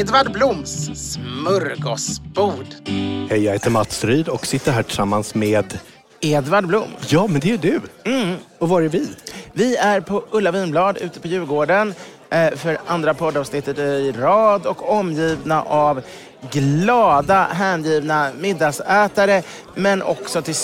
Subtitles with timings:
[0.00, 2.66] Edvard Bloms smörgåsbord.
[3.30, 5.78] Hej, jag heter Mats Ryd och sitter här tillsammans med...
[6.20, 6.88] Edvard Blom.
[7.08, 7.80] Ja, men det är ju du.
[8.58, 9.08] Och var är vi?
[9.52, 11.94] Vi är på Ulla Vinblad ute på Djurgården
[12.30, 16.02] eh, för andra poddavsnittet i rad och omgivna av
[16.50, 19.42] glada, hängivna middagsätare
[19.74, 20.54] men också till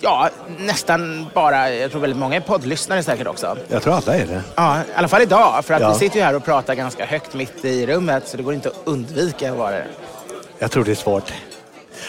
[0.00, 3.56] ja, nästan bara, jag tror väldigt många är poddlyssnare säkert också.
[3.68, 4.42] Jag tror alla är det.
[4.54, 5.92] Ja, i alla fall idag, för att Ja.
[5.92, 8.68] vi sitter ju här och pratar ganska högt mitt i rummet så det går inte
[8.68, 9.86] att undvika att vara det.
[10.58, 11.32] Jag tror det är svårt.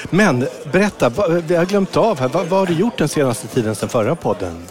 [0.09, 2.27] Men berätta, vi har glömt av här.
[2.27, 4.65] Vad, vad har du gjort den senaste tiden sedan förra podden?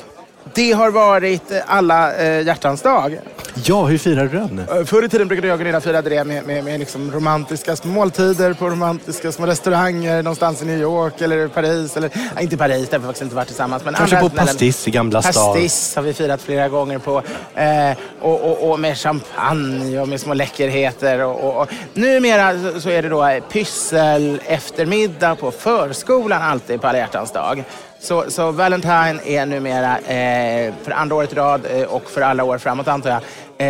[0.55, 3.19] Det har varit eh, alla eh, hjärtans dag.
[3.65, 4.59] Ja, hur firar du den?
[4.79, 7.77] Eh, Förr i tiden brukade jag och Gunilla fira det med, med, med liksom romantiska
[7.77, 11.97] små måltider på romantiska små restauranger någonstans i New York eller Paris.
[11.97, 13.85] Eller, nej, inte Paris, där har vi faktiskt inte varit tillsammans.
[13.85, 14.29] Men Kanske på.
[14.29, 15.33] Pastis i Gamla stan.
[15.55, 17.23] Pastis har vi firat flera gånger på.
[17.55, 21.25] Eh, och, och, och med champagne och med små läckerheter.
[21.25, 21.69] Och, och, och.
[21.95, 27.65] Numera så- är det då pyssel eftermiddag på förskolan alltid på alla hjärtans dag.
[28.03, 32.45] Så, så Valentine är numera eh, för andra året i rad eh, och för alla
[32.45, 33.21] år framåt antar jag,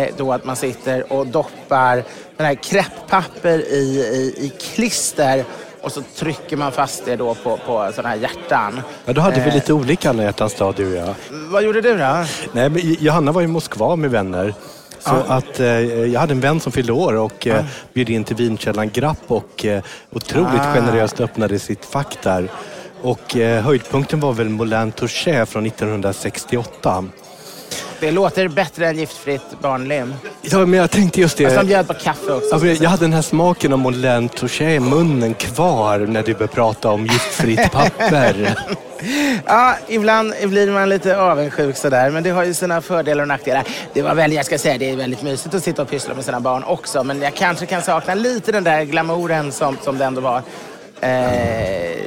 [0.01, 2.03] eh, då att man sitter och doppar
[2.37, 5.43] den här kräpppapper i, i, i klister
[5.81, 8.81] och så trycker man fast det då på, på sådana här hjärtan.
[9.05, 9.53] Ja, då hade vi Eh.
[9.53, 11.15] lite olika alla hjärtans dag, du och jag.
[11.51, 12.25] Vad gjorde du då?
[12.51, 14.53] Nej, men Johanna var i Moskva med vänner.
[14.99, 18.35] Så att eh, jag hade en vän som fyllde år och eh, bjöd in till
[18.35, 20.73] vinkällaren Grapp och eh, otroligt Ah.
[20.73, 22.49] generöst öppnade sitt fack där.
[23.03, 27.05] Och eh, höjdpunkten var väl Moulin Touché från 1968.
[27.99, 30.13] Det låter bättre än giftfritt barnlim.
[30.41, 31.43] Ja, men jag tänkte just det.
[31.43, 32.65] Fast de bjöd på kaffe också.
[32.67, 36.53] Ja, Jag hade den här smaken av Moulin Touché i munnen kvar när du började
[36.53, 38.55] prata om giftfritt papper.
[39.45, 43.63] Ja, ibland blir man lite avundsjuk sådär, men det har ju sina fördelar och nackdelar.
[43.93, 46.25] Det var väl, jag ska säga, det är väldigt mysigt att sitta och pyssla med
[46.25, 50.05] sina barn också, men jag kanske kan sakna lite den där glamouren som, som det
[50.05, 50.41] ändå var
[51.01, 52.03] eh,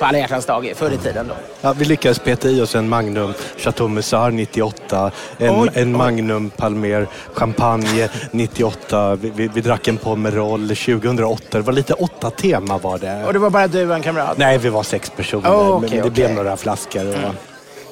[0.00, 1.34] på alla hjärtans dag förr i tiden då.
[1.60, 5.98] Ja, vi lyckades peta i oss en Magnum Chateau Musard 98, en, Oj, en oj.
[5.98, 9.14] Magnum Palmer Champagne 98.
[9.14, 11.42] Vi, vi, vi drack en Pomerol 2008.
[11.50, 13.24] Det var lite åtta tema var det.
[13.26, 14.38] Och det var bara du och en kamrat?
[14.38, 15.50] Nej, vi var sex personer.
[15.50, 16.10] Oh, men okej, det okej.
[16.10, 17.08] blev några flaskor.
[17.08, 17.49] Och...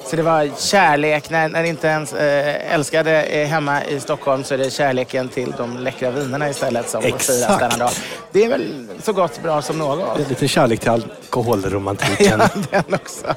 [0.09, 4.53] Så det var kärlek, när, när inte ens eh, älskade är hemma i Stockholm så
[4.53, 7.25] är det kärleken till de läckra vinerna istället som Exakt.
[7.25, 7.89] firas denna dag.
[8.31, 10.29] Det är väl så gott bra som något.
[10.29, 12.41] Lite kärlek till alkoholromantiken.
[12.71, 13.35] Ja, den också.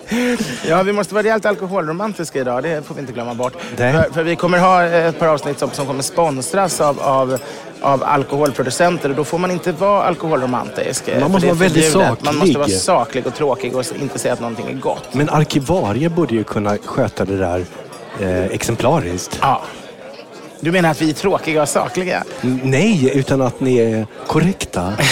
[0.66, 2.62] Ja, vi måste vara rejält alkoholromantiska idag.
[2.62, 3.52] Det får vi inte glömma bort.
[3.76, 7.38] För, för vi kommer ha ett par avsnitt som, som kommer sponsras av, av,
[7.82, 11.05] av alkoholproducenter och då får man inte vara alkoholromantisk.
[11.20, 12.25] Man måste vara väldigt förbjudet.
[12.25, 12.81] Man måste vara saklig.
[12.81, 15.08] saklig och tråkig och inte säga att någonting är gott.
[15.14, 17.64] Men arkivarie borde ju kunna sköta det där
[18.20, 19.38] eh, exemplariskt.
[19.40, 19.62] Ja.
[20.61, 22.25] Du menar att vi är tråkiga och sakliga?
[22.43, 24.93] N- Nej, utan att ni är korrekta.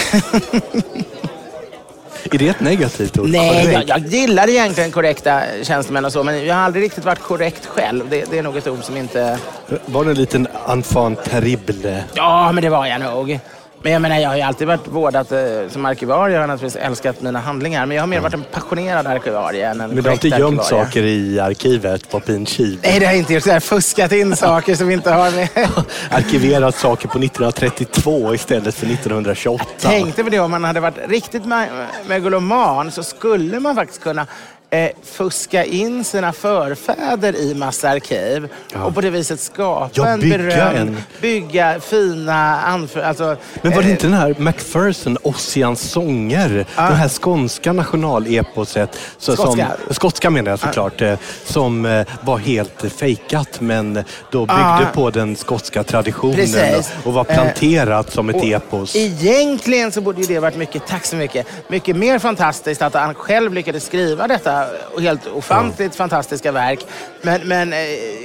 [2.25, 3.29] Är det ett negativt ord?
[3.29, 7.23] Nej, jag, jag gillar egentligen korrekta tjänstemän och så, men jag har aldrig riktigt varit
[7.23, 8.11] korrekt själv.
[8.11, 9.39] Det, det är nog ett ord som inte...
[9.87, 12.05] Var det en liten enfant terrible?
[12.15, 13.41] Ja, men det var jag nog.
[13.83, 15.39] Men jag menar, jag har ju alltid varit vårdat eh,
[15.71, 16.35] som arkivarie.
[16.35, 17.87] Jag har naturligtvis älskat mina handlingar.
[17.87, 20.61] Men jag har mer varit en passionerad arkivarie än en Men du har inte gömt
[20.61, 20.85] arkivarie.
[20.87, 22.47] saker i arkivet på Pin?
[22.59, 23.47] Nej, det har jag inte gjort.
[23.47, 25.49] Jag har fuskat in saker som inte har med...
[26.11, 29.65] Arkiverat saker på 1932 istället för 1928.
[29.79, 34.27] Tänkte på det, om man hade varit riktigt me- megaloman så skulle man faktiskt kunna
[34.71, 38.85] eh, fuska in sina förfäder i massa arkiv Ja.
[38.85, 43.01] och på det viset skapa Ja, en berömd, en- bygga fina anför...
[43.03, 46.67] Alltså, Men var det eh, inte den här Macpherson, Ossians sånger?
[46.77, 46.83] Ja.
[46.83, 48.99] Det här skånska nationaleposet.
[49.19, 49.73] Så, Skotska.
[49.87, 51.01] Som, skotska menar jag såklart.
[51.03, 51.15] eh,
[51.45, 53.95] Som eh, var helt fejkat men
[54.31, 54.81] då byggde Ja.
[54.95, 56.93] på den skotska traditionen Precis.
[57.05, 58.97] och, var planterat som ett och epos.
[58.97, 63.15] Egentligen så borde ju det varit mycket, tack så mycket, mycket mer fantastiskt att han
[63.15, 64.60] själv lyckades skriva detta
[65.01, 66.87] helt ofantligt fantastiska verk.
[67.23, 67.79] Men, men eh,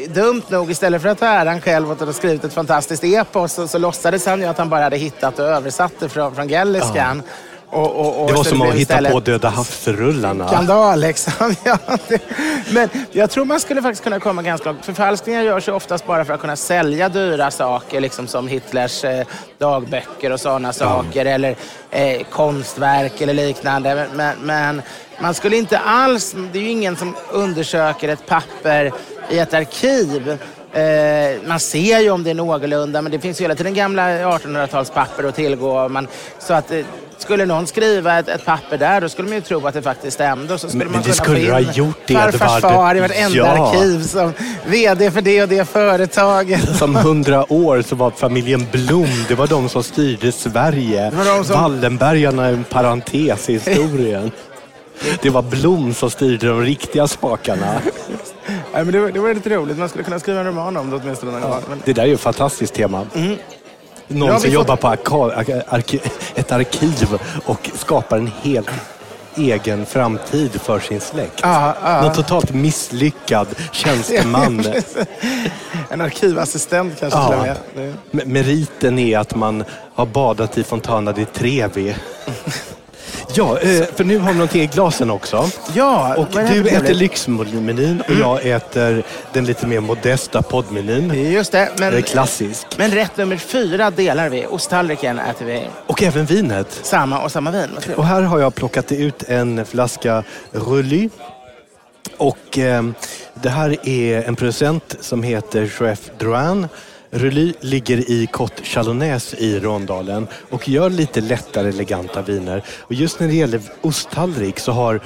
[0.10, 3.54] dumt nog, istället för att ta äran själv och att ha skrivit ett fantastiskt epos
[3.54, 6.48] så, så låtsades han ju att han bara hade hittat och översatt det från, från
[6.48, 7.24] galliskan.
[7.70, 10.48] Och, och, och Det var som att hitta på Döda havsrullarna.
[10.48, 11.56] skandal liksom.
[11.64, 11.78] Ja,
[12.08, 12.22] det,
[12.74, 14.86] men jag tror man skulle faktiskt kunna komma ganska långt.
[14.86, 19.26] Förfalskningar görs ju oftast bara för att kunna sälja dyra saker, liksom som Hitlers eh,
[19.58, 21.56] dagböcker och sådana saker, eller
[21.92, 23.96] eh, konstverk eller liknande.
[23.96, 24.82] Men, men, men
[25.20, 28.92] man skulle inte alls, det är ju ingen som undersöker ett papper
[29.30, 30.38] i ett arkiv
[30.76, 34.10] Eh, man ser ju om det är någorlunda, men det finns ju hela tiden gamla
[34.10, 35.90] 1800-talspapper att tillgå.
[35.90, 36.08] Man,
[36.40, 36.86] så att, eh,
[37.18, 40.14] skulle någon skriva ett, ett papper där, då skulle man ju tro att det faktiskt
[40.14, 40.54] stämde.
[40.54, 42.62] Och så skulle Men- man det skulle du ha gjort, farfars Edvard.
[42.74, 43.70] far i vartenda Ja.
[43.74, 44.34] arkiv som
[44.68, 46.78] VD för det och det företaget.
[46.78, 51.12] Som hundra år så var familjen Blom, det var de som styrde Sverige.
[51.26, 54.32] de som- Wallenbergarna är en parentes i historien.
[55.22, 57.82] Det var Blom som styrde de riktiga spakarna.
[58.48, 59.78] Nej, men det, var- det var lite roligt.
[59.78, 61.62] Man skulle kunna skriva en roman om det åtminstone någon gång.
[61.70, 63.06] Men, Det där är ju ett fantastiskt tema.
[64.08, 64.30] Någon.
[64.30, 64.88] Ja, som jobbar på
[66.36, 68.70] ett arkiv och skapar en helt
[69.36, 71.40] egen framtid för sin släkt.
[71.42, 72.02] Ja, ja.
[72.02, 74.66] Någon totalt misslyckad tjänsteman.
[75.90, 77.28] en arkivassistent kanske Ja.
[77.28, 78.28] till och med.
[78.28, 79.64] Meriten är att man
[79.94, 81.96] har badat i Fontana di Trevi.
[83.38, 85.50] Ja, eh, för nu har vi någonting i glasen också.
[85.74, 89.04] Ja, Och du äter lyxmenyn och jag äter
[89.34, 91.32] den lite mer modesta poddmenyn.
[91.32, 92.68] Just det, men, Det är klassisk.
[92.78, 94.46] men rätt nummer fyra delar vi.
[94.46, 96.80] Osttallriken äter vi Och även vinet.
[96.84, 97.70] samma och samma vin.
[97.96, 101.10] Och här har jag plockat ut en flaska Rully.
[102.18, 102.84] Och eh,
[103.34, 106.68] det här är en producent som heter Chef Drouin.
[107.16, 112.64] Rully ligger i Côte Chalonnaise i Rondalen och gör lite lättare eleganta viner.
[112.80, 115.02] Och just när det gäller osttallrik så har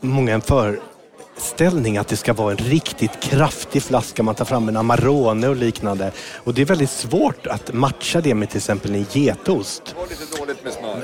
[0.00, 4.22] många en föreställning att det ska vara en riktigt kraftig flaska.
[4.22, 6.12] Man tar fram en Amarone och liknande.
[6.44, 9.94] Och det är väldigt svårt att matcha det med till exempel en getost.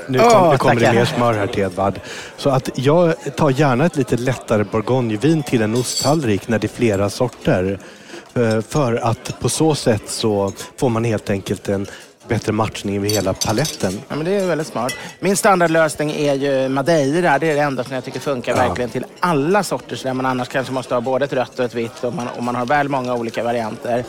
[0.07, 1.99] Nu, kom, Åh, nu kommer det mer smör här till Edvard.
[2.37, 6.75] Så att jag tar gärna ett lite lättare bourgognevin till en osttallrik när det är
[6.75, 7.79] flera sorter.
[8.35, 11.87] Eh, För att på så sätt så får man helt enkelt en
[12.27, 13.93] bättre matchning över hela paletten.
[14.07, 14.93] Ja, men det är väldigt smart.
[15.19, 17.39] Min standardlösning är ju madeira.
[17.39, 19.95] Det är det enda som jag tycker funkar verkligen till alla sorter.
[19.95, 22.27] Så där man annars kanske måste ha både ett rött och ett vitt om man,
[22.37, 24.03] om man har väl många olika varianter.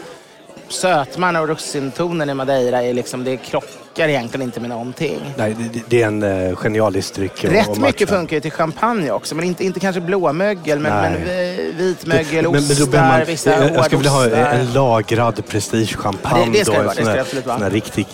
[0.69, 5.21] Sötman och russintonen i madeira är liksom, det krockar egentligen inte med någonting.
[5.37, 7.45] Nej, det, det är en uh, genialisk dryck.
[7.45, 11.11] Rätt att mycket funkar ju till champagne också, men inte, inte kanske blåmögel, men, Nej.
[11.11, 14.73] men vi- vitmögel, Men- men ostar, behöver man- vissa jag, jag skulle vilja ha en
[14.73, 16.41] lagrad prestigechampagne.
[16.41, 17.57] Ja, det- det ska då, det en vara, det ska absolut vara.
[17.59, 18.07] Här riktig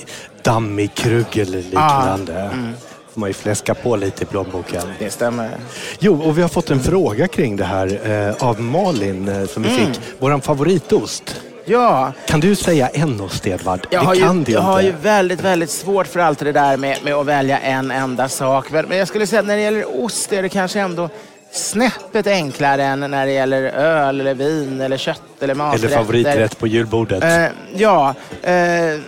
[0.43, 2.41] dammig krugg eller liknande.
[2.41, 2.73] mm.
[3.13, 4.83] får man ju fläska på lite i plånboken.
[4.99, 5.51] Det stämmer.
[5.99, 8.01] Jo, och vi har fått en fråga kring det här
[8.39, 9.87] eh, av Malin eh, som vi Mm.
[9.93, 10.01] fick.
[10.19, 11.41] Våran favoritost.
[11.65, 13.87] Ja, Kan du säga en ost, Edvard?
[13.91, 14.71] Jag det har, kan ju, du jag inte.
[14.71, 18.29] har ju väldigt, väldigt svårt för allt det där med, med att välja en enda
[18.29, 18.71] sak.
[18.71, 21.09] Men, jag skulle säga att när det gäller ost är det kanske ändå
[21.53, 25.87] snäppet enklare än när det gäller öl, eller vin, eller kött eller maträtter.
[25.87, 27.25] Eller favoriträtt på julbordet.
[27.25, 29.01] Eh, ja, eh,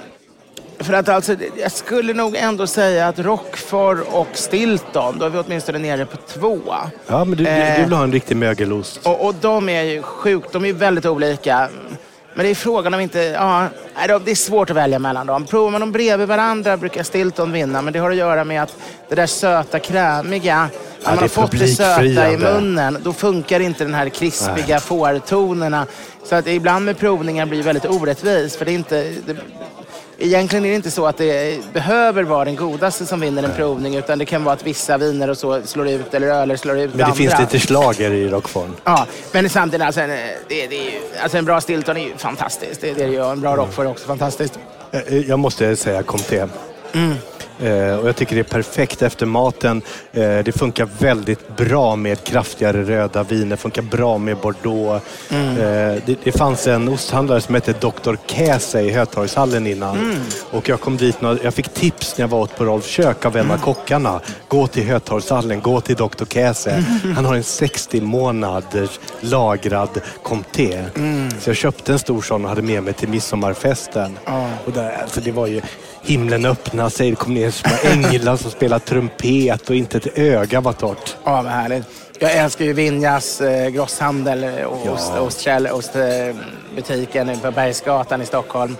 [0.78, 5.38] för att alltså, jag skulle nog ändå säga att Roquefort och Stilton, då är vi
[5.38, 6.58] åtminstone nere på två.
[7.06, 9.00] ja, men du, du, eh, du vill ha en riktig mögelost.
[9.06, 11.68] Och, och de är ju sjukt, de är ju väldigt olika.
[12.34, 13.68] Men det är frågan om inte, ja,
[14.24, 15.46] det är svårt att välja mellan dem.
[15.46, 18.76] Provar man dem bredvid varandra brukar Stilton vinna, men det har att göra med att
[19.08, 20.68] det där söta, krämiga,
[21.04, 25.86] när man har fått det söta i munnen, då funkar inte den här krispiga fårtonerna.
[26.24, 29.12] Så att ibland med provningar blir det väldigt orättvis, för det är inte...
[29.26, 29.36] Det,
[30.18, 33.97] Egentligen är det inte så att det behöver vara den godaste som vinner en provning
[33.97, 36.90] utan det kan vara att vissa viner och så slår ut eller öler slår ut
[36.90, 37.16] Men det andra.
[37.16, 38.68] finns lite slager i Roquefort.
[38.85, 40.90] Ja, men samtidigt, alltså en, det, det ju,
[41.23, 42.80] alltså en bra Stilton är ju fantastiskt.
[42.80, 43.30] Det, det är ju.
[43.30, 44.59] En bra Roquefort är också fantastiskt.
[44.92, 46.49] Eh, Jag måste säga Comté.
[47.60, 49.82] Eh, och jag tycker det är perfekt efter maten.
[50.12, 53.56] Eh, det funkar väldigt bra med kraftigare röda viner.
[53.56, 55.04] funkar bra med Bordeaux.
[55.30, 55.36] Eh,
[56.06, 58.14] det, det fanns en osthandlare som hette Dr.
[58.26, 60.20] Käse i Hötorgshallen innan.
[60.50, 63.24] Och jag kom dit, nå- jag fick tips när jag var åt på Rolf kök
[63.24, 64.20] av en av kockarna.
[64.48, 66.24] Gå till Hötorgshallen, gå till Dr.
[66.28, 66.84] Käse.
[67.16, 70.84] Han har en 60 månaders lagrad Comté.
[71.40, 74.18] Så jag köpte en stor sån och hade med mig till midsommarfesten.
[74.64, 75.60] Och där, alltså det var ju
[76.04, 80.61] himlen öppnade sig, det kom ner små änglar som spelade trumpet och inte ett öga
[80.61, 81.16] var torrt.
[81.25, 81.84] Ja, vad härligt.
[82.18, 84.90] Jag älskar ju Vinjas eh, grosshandel och Ja.
[84.92, 88.76] ost, ostkäll, ostbutiken på Bergsgatan i Stockholm.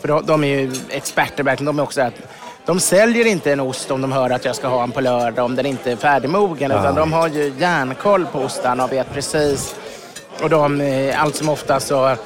[0.00, 1.66] För de, de är ju experter verkligen.
[1.66, 2.14] De är också att
[2.66, 5.44] de säljer inte en ost om de hör att jag ska ha en på lördag
[5.44, 6.70] om den inte är färdigmogen.
[6.70, 9.74] Utan de har ju järnkoll på ostarna och vet precis.
[10.42, 12.16] Och de, eh, allt som ofta så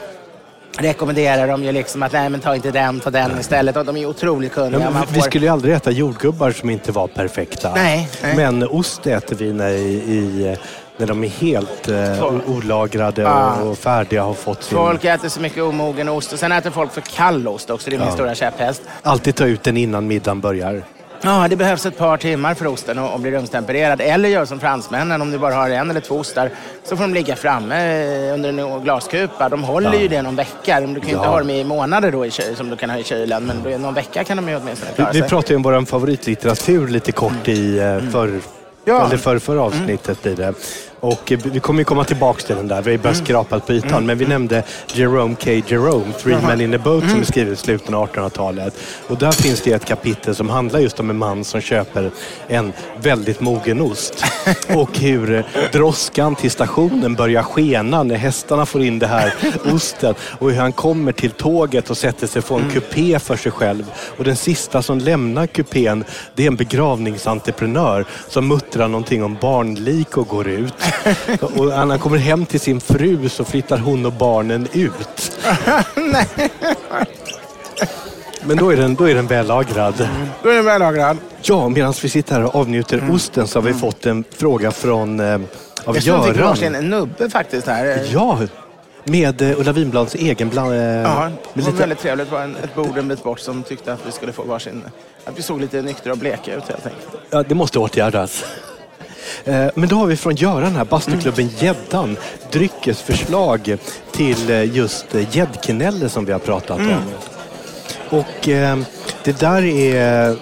[0.79, 3.77] rekommenderar de ju liksom att nej men ta inte den, ta den istället.
[3.77, 4.79] Och de är otroligt Ja, kunniga.
[4.85, 7.73] men Man vi får- skulle ju aldrig äta jordgubbar som inte var perfekta.
[7.75, 8.37] Nej, nej.
[8.37, 10.57] Men ost äter vi när, i,
[10.97, 13.55] när de är helt eh, olagrade Ja.
[13.55, 14.79] och, och färdiga har fått sin...
[14.79, 17.91] Folk äter så mycket omogen ost och sen äter folk för kall ost också.
[17.91, 18.15] Det är min Ja.
[18.15, 18.83] stora käpphäst.
[19.03, 20.83] Alltid ta ut den innan middagen börjar.
[21.25, 24.01] Ja, det behövs ett par timmar för osten att bli rumstempererad.
[24.01, 26.51] Eller gör som fransmännen, om du bara har en eller två ostar
[26.85, 27.77] så får de ligga framme
[28.29, 29.49] eh, under en glaskupa.
[29.49, 30.81] De håller ju det någon vecka.
[30.81, 31.19] Du kan ju inte Ja.
[31.19, 33.95] ha dem i månader då i kyl, som du kan ha i kylen, men någon
[33.95, 35.29] vecka kan de ju åtminstone Vi, klara vi sig.
[35.29, 38.41] pratade ju om vår favoritlitteratur lite kort i eh, förr,
[38.85, 39.07] Ja.
[39.07, 40.55] eller förr, förra avsnittet blir det.
[41.03, 42.83] Och eh, vi kommer ju komma tillbaka till den där.
[42.83, 44.07] Vi har ju bara skrapat på ytan.
[44.07, 44.63] Men vi nämnde
[44.95, 45.51] Jerome K.
[45.51, 48.75] Jerome, Three Men in a Boat, som är skriven i slutet av 1800-talet.
[49.09, 52.11] Och där finns det ett kapitel som handlar just om en man som köper
[52.49, 54.25] en väldigt mogen ost.
[54.75, 59.35] Och hur eh, droskan till stationen börjar skena när hästarna får in det här
[59.75, 60.15] osten.
[60.39, 63.85] Och hur han kommer till tåget och sätter sig på en kupé för sig själv.
[64.19, 66.05] Och den sista som lämnar kupén,
[66.35, 70.92] det är en begravningsentreprenör som muttrar någonting om barnlik och går ut.
[71.41, 75.39] Och när han kommer hem till sin fru så flyttar hon och barnen ut.
[78.45, 80.09] Men då är den, då är den vällagrad.
[80.43, 81.17] Då är den vällagrad.
[81.43, 85.21] Ja, medan vi sitter här och avnjuter osten så har vi fått en fråga från
[85.21, 85.41] eh, av
[85.97, 86.49] Jag tror vi fick Göran.
[86.49, 88.07] varsin nubbe faktiskt här.
[88.13, 88.39] Ja,
[89.05, 90.73] med eh, Ulla Winblads egen bland...
[90.73, 92.29] Eh, Ja, det var lite, väldigt trevligt.
[92.31, 94.83] Det var en, ett bord en bit bort som tyckte att vi skulle få varsin...
[95.25, 97.09] Att vi såg lite nyktra och bleka ut helt enkelt.
[97.31, 98.45] ja, det måste åtgärdas.
[99.45, 102.17] Eh, Men då har vi från Göran här, bastuklubben Gäddan,
[102.53, 103.77] dryckesförslag
[104.13, 107.03] till eh, just eh, gäddknälle som vi har pratat om.
[108.11, 108.79] Och eh,
[109.25, 110.37] det där är...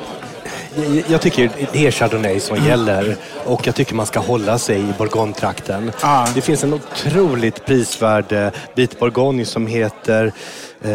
[1.09, 4.93] jag- tycker det är Chardonnay som gäller och jag tycker man ska hålla sig i
[4.99, 5.93] Bourgogne-trakten.
[6.03, 6.27] Ja.
[6.35, 10.33] Det finns en otroligt prisvärd bit Bourgogne som heter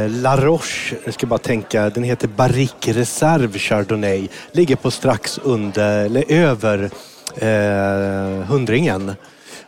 [0.07, 0.95] La Roche.
[1.05, 4.27] Jag ska bara tänka, den heter Barrique Reserve Chardonnay.
[4.51, 6.89] Ligger på strax under, eller över
[7.37, 9.11] eh, hundringen.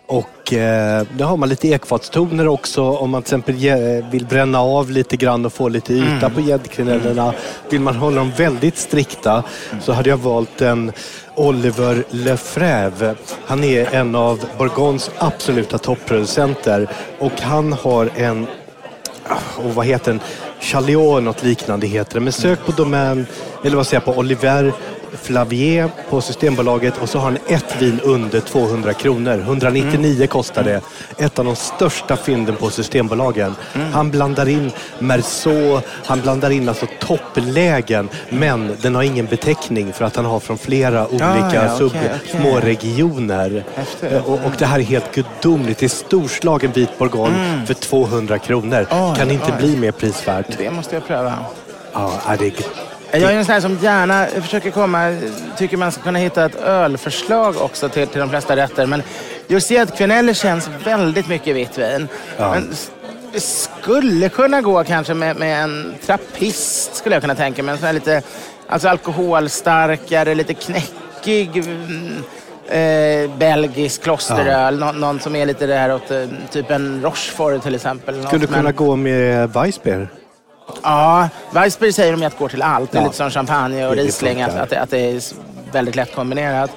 [0.09, 4.59] Och eh, där har man lite ekfatstoner också om man till exempel ge- vill bränna
[4.61, 7.33] av lite grann och få lite yta på gäddknällorna.
[7.69, 9.43] Vill man hålla dem väldigt strikta
[9.81, 10.91] så hade jag valt en
[11.35, 13.15] Oliver Lefrève.
[13.45, 16.87] Han är en av Bourgognes absoluta topproducenter
[17.19, 18.47] och han har en
[19.57, 20.21] och vad heter den?
[20.59, 22.19] Chaliot något liknande heter det.
[22.19, 23.25] Men sök på Domän,
[23.63, 24.73] eller vad säger jag, på Oliver
[25.21, 29.37] Flavier på Systembolaget och så har han ett vin under 200 kronor.
[29.39, 30.81] 199 kostar det.
[31.17, 33.55] Ett av de största fynden på Systembolagen.
[33.93, 38.09] Han blandar in Merceau, han blandar in alltså topplägen.
[38.29, 41.87] Men den har ingen beteckning för att han har från flera olika Ah, ja, sub,
[41.95, 42.41] okej, okej.
[42.41, 43.63] små regioner.
[43.75, 44.11] Häftigt.
[44.11, 45.77] Eh, Och, och det här är helt gudomligt.
[45.79, 48.87] Det är storslagen vit bourgogne för 200 kronor.
[48.91, 49.53] Oj, kan inte oj.
[49.59, 50.45] bli mer prisvärt.
[50.57, 51.33] Det måste jag pröva.
[51.93, 52.51] Ja, är det,
[53.11, 55.17] Jag är en sån här som gärna försöker komma,
[55.57, 58.85] tycker man ska kunna hitta ett ölförslag också till, till de flesta rätter.
[58.85, 59.03] Men
[59.47, 62.07] just gäddkveneller känns väldigt mycket vitt vin.
[62.37, 62.51] Ja.
[62.51, 62.69] Men
[63.33, 67.71] det skulle kunna gå kanske med, med en trappist, skulle jag kunna tänka mig.
[67.71, 68.21] En sån här lite
[68.67, 72.23] alltså alkoholstarkare, lite knäckig mm,
[72.67, 74.79] eh, belgisk klosteröl.
[74.79, 78.15] Nå, någon som är lite det här åt eh, typ en Rochefort till exempel.
[78.17, 80.07] Något, skulle men- kunna gå med Weissbier.
[80.83, 82.91] Ja, Weissbier säger de ju att går till allt.
[82.91, 83.05] Det är Ja.
[83.05, 85.21] lite som champagne och Riesling, att, att, det, att det är
[85.71, 86.71] väldigt lätt kombinerat.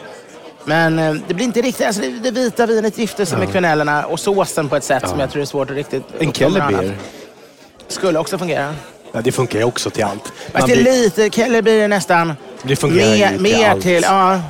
[0.64, 4.06] Men eh, det blir inte riktigt, alltså det, det vita vinet gifter sig med kvänellerna
[4.06, 6.02] och såsen på ett sätt som jag tror är svårt att riktigt...
[6.18, 6.97] En Kellerbier.
[7.88, 8.75] Skulle också fungera.
[9.12, 10.32] Ja, det funkar ju också till allt.
[10.52, 12.32] Fast det är blir- lite, Keller blir det nästan
[12.62, 13.82] Det fungerar ju mer, till mer allt.
[13.82, 14.02] till...
[14.02, 14.40] Ja,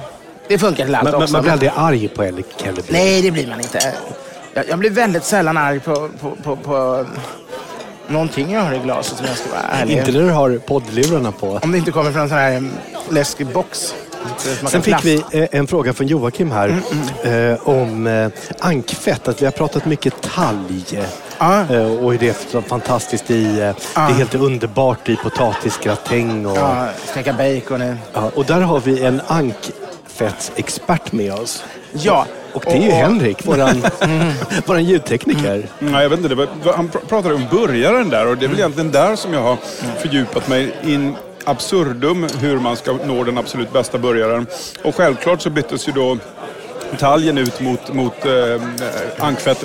[0.48, 1.32] det funkar till allt man, också.
[1.32, 2.22] man blir aldrig arg på
[2.56, 2.82] Kellerby.
[2.92, 3.94] Nej, det blir man inte.
[4.54, 7.06] Jag, jag blir väldigt sällan arg på, på, på, på
[8.10, 9.98] någonting jag har i glaset som jag ska vara ärlig.
[9.98, 11.60] Inte när du har poddlurarna på.
[11.62, 12.70] Om det inte kommer från en sån här mm,
[13.10, 13.94] läskig box.
[14.66, 16.80] Sen fick vi eh, en fråga från Joakim här
[17.24, 19.28] eh, om eh, ankfett.
[19.28, 20.84] Att vi har pratat mycket talg.
[21.38, 21.64] Ja.
[21.70, 23.44] Eh, och det är fantastiskt i...
[23.44, 26.46] Eh, Det är helt underbart i potatisgratäng.
[26.46, 31.64] Och, Ja, steka bacon ja, och där har vi en ankfettsexpert med oss.
[31.92, 32.26] Ja.
[32.52, 33.82] Och det är ju Henrik, våran,
[34.66, 35.66] våran ljudtekniker.
[35.78, 38.48] Nej, jag vet inte, det var, han pr- pratade om börjaren där och det är
[38.48, 39.56] väl egentligen där som jag har
[39.98, 41.14] fördjupat mig in
[41.44, 44.46] absurdum hur man ska nå den absolut bästa börjaren.
[44.84, 46.18] Och självklart så byttes ju då
[46.98, 48.62] talgen ut mot, mot eh,
[49.18, 49.64] ankfett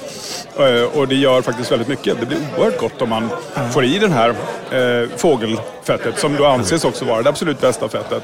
[0.60, 2.20] eh, och det gör faktiskt väldigt mycket.
[2.20, 3.30] Det blir oerhört gott om man
[3.72, 4.30] får i den här
[4.72, 8.24] eh, fågelfettet som då anses också vara det absolut bästa fettet.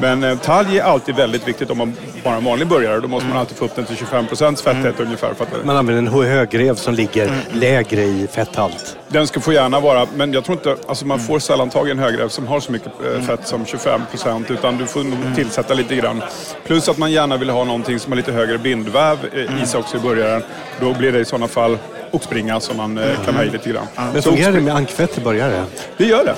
[0.00, 3.00] Men eh, talg är alltid väldigt viktigt om man bara en vanlig burgare.
[3.00, 5.34] Då måste man alltid få upp den till 25 procents fetthet ungefär.
[5.34, 8.96] För att, Man använder en högrev som ligger lägre i fetthalt.
[9.08, 11.90] Den ska få gärna vara, men jag tror inte, alltså man får sällan tag i
[11.90, 15.18] en högrev som har så mycket eh, fett som 25 procent utan du får nog
[15.36, 16.22] tillsätta lite grann.
[16.66, 19.80] Plus att man gärna vill ha någonting som har lite högre bindväv eh, i sig
[19.80, 20.42] också i början.
[20.80, 21.78] Då blir det i sådana fall
[22.10, 23.86] oxbringa som man eh, kan ha i lite grann.
[24.12, 25.64] Men fungerar det med ankfett till börjare?
[25.96, 26.34] det gör det.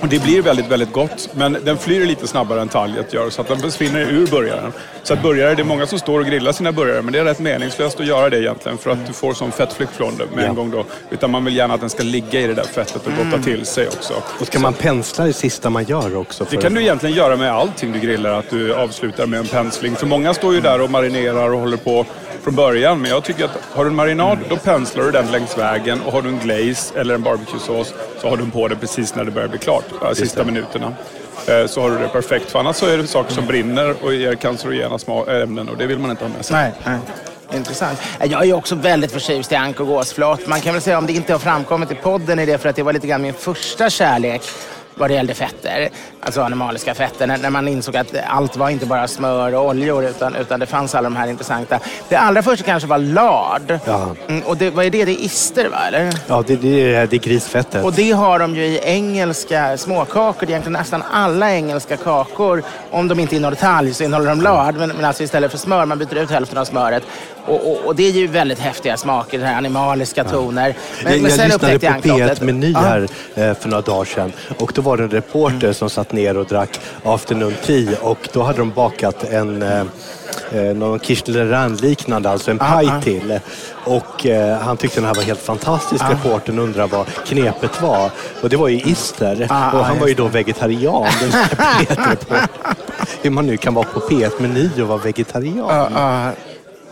[0.00, 1.28] Och det blir väldigt, väldigt gott.
[1.32, 4.72] Men den flyr lite snabbare än talget gör så att den försvinner ur burgaren.
[5.02, 7.24] Så att burgare, det är många som står och grillar sina burgare men det är
[7.24, 10.44] rätt meningslöst att göra det egentligen för att du får sån fettflykt från det med
[10.44, 10.48] Ja.
[10.48, 10.84] en gång då.
[11.10, 13.66] Utan man vill gärna att den ska ligga i det där fettet och gotta till
[13.66, 14.14] sig också.
[14.40, 16.46] Och ska man pensla det sista man gör också?
[16.50, 19.96] Det kan du egentligen göra med allting du grillar, att du avslutar med en pensling.
[19.96, 22.06] För många står ju där och marinerar och håller på
[22.42, 23.00] från början.
[23.00, 26.00] Men jag tycker att har du en marinad, då penslar du den längs vägen.
[26.00, 29.14] Och har du en glaze eller en barbecuesås så har du den på det precis
[29.14, 29.84] när det börjar bli klart.
[30.00, 30.92] Bara sista minuterna.
[31.48, 32.50] Eh, Så har du det perfekt.
[32.50, 34.98] För annars så är det saker som brinner och ger cancerogena
[35.42, 36.56] ämnen och det vill man inte ha med sig.
[36.56, 36.98] Nej, nej.
[37.58, 37.98] Intressant.
[38.20, 40.46] Jag är också väldigt förtjust i ank och gåsflot.
[40.46, 42.76] Man kan väl säga om det inte har framkommit i podden är det för att
[42.76, 44.42] det var lite grann min första kärlek
[44.98, 45.88] vad det gällde fetter.
[46.20, 47.26] Alltså animaliska fetter.
[47.26, 50.66] När, när man insåg att allt var inte bara smör och oljor utan, utan det
[50.66, 51.78] fanns alla de här intressanta.
[52.08, 53.78] Det allra första kanske var lard.
[53.84, 54.14] Ja.
[54.28, 55.04] Mm, och det, vad är det?
[55.04, 55.78] Det är ister va?
[55.88, 56.12] Eller?
[56.26, 57.84] Ja, det, det, är, det är grisfettet.
[57.84, 60.46] Och det har de ju i engelska småkakor.
[60.46, 64.40] Det är Egentligen nästan alla engelska kakor, om de inte innehåller talg så innehåller de
[64.40, 64.74] lard.
[64.74, 67.02] Men, men alltså istället för smör, man byter ut hälften av smöret.
[67.48, 70.76] Och, och, och det är ju väldigt häftiga smaker, här animaliska toner.
[71.04, 72.40] Men, jag men jag lyssnade på ankflottet.
[72.40, 72.80] P1-meny Ja.
[72.80, 74.32] här eh, för några dagar sedan.
[74.58, 77.98] Och då var det en reporter som satt ner och drack afternoon tea.
[78.00, 79.82] Och då hade de bakat en eh,
[80.52, 83.00] eh, någon kirschleran-liknande, alltså en paj ah.
[83.00, 83.40] till.
[83.84, 86.04] Och eh, han tyckte den här var helt fantastisk.
[86.10, 88.10] Reportern undrade vad knepet var.
[88.42, 89.46] Och det var ju ister.
[89.50, 91.06] Ah, och ah, han var ju då vegetarian.
[91.20, 91.46] Den här
[91.84, 92.74] P1-reportern.
[93.22, 95.92] Hur man nu kan vara på P1-meny och vara vegetarian.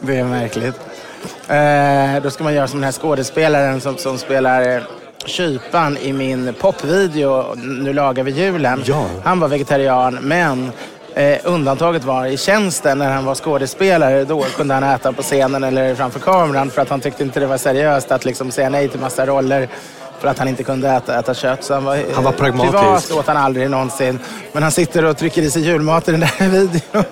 [0.01, 0.75] Det är märkligt.
[1.49, 4.83] Eh, då ska man göra som den här skådespelaren som, som spelar eh,
[5.27, 8.83] kypan i min popvideo Nu lagar vi julen.
[8.87, 9.07] Ja.
[9.25, 10.73] Han var vegetarian, men
[11.15, 14.25] eh, undantaget var i tjänsten när han var skådespelare.
[14.25, 17.47] Då kunde han äta på scenen eller framför kameran för att han tyckte inte det
[17.47, 19.69] var seriöst att liksom säga nej till massa roller
[20.27, 21.65] för att han inte kunde äta, äta kött.
[21.65, 22.73] Så han var, Han var pragmatisk.
[22.73, 24.19] Privat åt han aldrig någonsin.
[24.53, 27.05] Men han sitter och trycker i sig julmat i den där videon.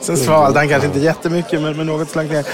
[0.00, 2.44] Sen svalde han kanske inte jättemycket, men, men något slank ner.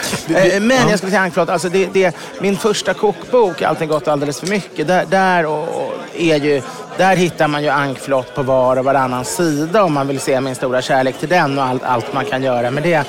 [0.55, 4.13] Eh, Men jag skulle säga ankflot, alltså det, det, min första kokbok, Allting gott och
[4.13, 6.63] alldeles för mycket, där, där, och, och är ju,
[6.97, 10.55] där hittar man ju ankflott på var och varannan sida om man vill se min
[10.55, 13.05] stora kärlek till den och allt, allt man kan göra med det.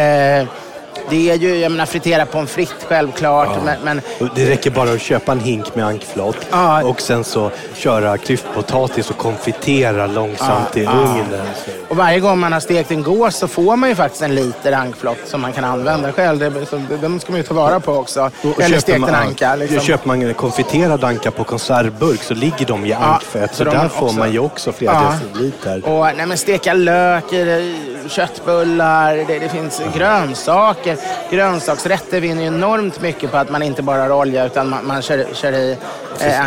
[0.00, 0.48] Eh,
[1.10, 4.90] det är ju, jag menar fritera pommes frites självklart, men, men Och Det räcker bara
[4.92, 6.84] att köpa en hink med ankflott Ja.
[6.84, 11.46] och sen så köra klyftpotatis och konfitera långsamt i Ja, ugnen.
[11.88, 14.72] Och varje gång man har stekt en gås så får man ju faktiskt en liter
[14.72, 16.38] ankflott som man kan använda själv.
[16.38, 18.30] Det, så, den ska man ju ta vara på också.
[18.42, 19.54] Och- Eller stekt en anka.
[19.56, 19.80] Liksom.
[19.80, 23.50] Köper man en konfiterad anka på konservburk så ligger de i ankfett.
[23.50, 25.12] så Så där är får också- man ju också flera Ja.
[25.32, 25.88] deciliter.
[25.88, 27.24] Och nej, men steka lök,
[28.08, 30.96] köttbullar, det, det finns grönsaker.
[31.30, 35.02] Grönsaksrätter vinner ju enormt mycket på att man inte bara har olja utan man, man
[35.02, 35.76] kör, kör i
[36.20, 36.40] eh,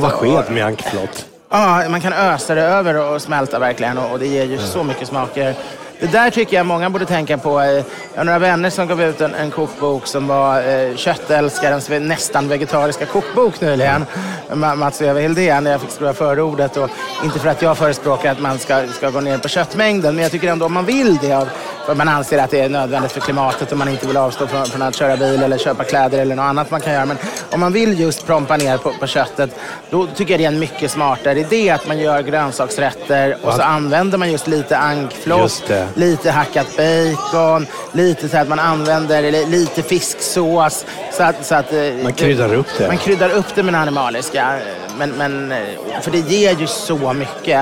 [0.00, 1.26] var och- sked med ankflott.
[1.50, 4.82] Ja, man kan ösa det över och smälta verkligen och, och det ger ju så
[4.84, 5.54] mycket smaker.
[6.00, 7.60] Det där tycker jag många borde tänka på.
[7.60, 7.84] Eh, Jag
[8.16, 13.06] har några vänner som gav ut en, en kokbok som var eh, Köttälskarens nästan vegetariska
[13.06, 14.06] kokbok nyligen.
[14.50, 15.66] Ma- Mats och Eva Hildén.
[15.66, 16.76] Jag fick skriva förordet.
[16.76, 16.90] Och
[17.24, 20.32] inte för att jag förespråkar att man ska, ska gå ner på köttmängden, men jag
[20.32, 21.46] tycker ändå om man vill det
[21.86, 24.66] för man anser att det är nödvändigt för klimatet och man inte vill avstå från,
[24.66, 27.04] från att köra bil eller köpa kläder eller något annat man kan göra.
[27.06, 27.16] Men
[27.50, 29.50] om man vill just prompa ner på, på köttet,
[29.90, 33.62] då tycker jag det är en mycket smartare idé att man gör grönsaksrätter och så
[33.62, 35.62] använder man just lite ankfloss,
[35.94, 36.00] det.
[36.00, 40.86] lite hackat bacon, lite så att man använder li- lite fisksås.
[41.12, 42.86] Så att, så att, eh, Man kryddar upp det.
[42.88, 44.54] Man kryddar upp det med det animaliska.
[44.98, 45.58] Men, men, eh,
[46.02, 47.60] för det ger ju så mycket.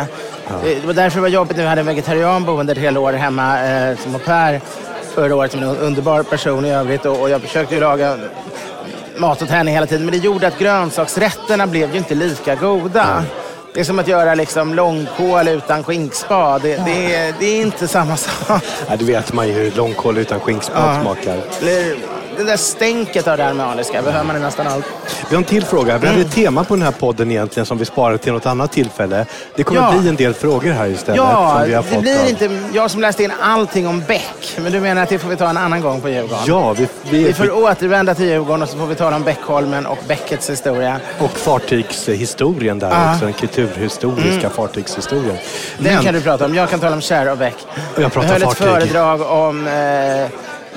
[0.48, 2.98] Eh, Det var därför det var jobbigt när vi hade en vegetarian boende ett helt
[2.98, 4.60] år hemma eh, som au pair
[5.14, 5.52] förra året.
[5.52, 7.06] Som en underbar person i övrigt.
[7.06, 8.18] Och, och jag försökte ju laga
[9.16, 10.04] mat åt henne hela tiden.
[10.06, 13.24] Men det gjorde att grönsaksrätterna blev ju inte lika goda.
[13.74, 16.62] Det är som att göra liksom långkål utan skinkspad.
[16.62, 18.62] Det, det, är- det är inte samma sak.
[18.88, 21.00] Ja, det vet man ju hur långkål utan skinkspad Ja.
[21.02, 21.36] smakar.
[21.60, 21.96] Eller,
[22.36, 24.84] Det där stänket av det animaliska behöver man i nästan allt.
[25.28, 25.98] Vi har en till fråga.
[25.98, 26.26] Vi hade Mm.
[26.28, 29.26] ett tema på den här podden egentligen som vi sparar till något annat tillfälle.
[29.56, 29.98] Det kommer Ja.
[29.98, 31.16] bli en del frågor här istället.
[31.16, 34.02] Ja, som vi har det fått blir av- inte jag som läste in allting om
[34.08, 34.56] Beck.
[34.58, 36.38] Men du menar att det får vi ta en annan gång på Djurgården?
[36.46, 39.86] Ja, vi, vi, Vi får återvända till Djurgården och så får vi tala om Beckholmen
[39.86, 41.00] och Beckets historia.
[41.20, 43.12] och fartygshistorien där Ja.
[43.12, 43.24] också.
[43.24, 45.36] Den kulturhistoriska fartygshistorien.
[45.78, 46.54] Den Men- kan du prata om.
[46.54, 47.56] Jag kan tala om Cher och Beck.
[47.98, 48.66] Jag pratar höll ett fartyg.
[48.66, 49.72] föredrag om eh,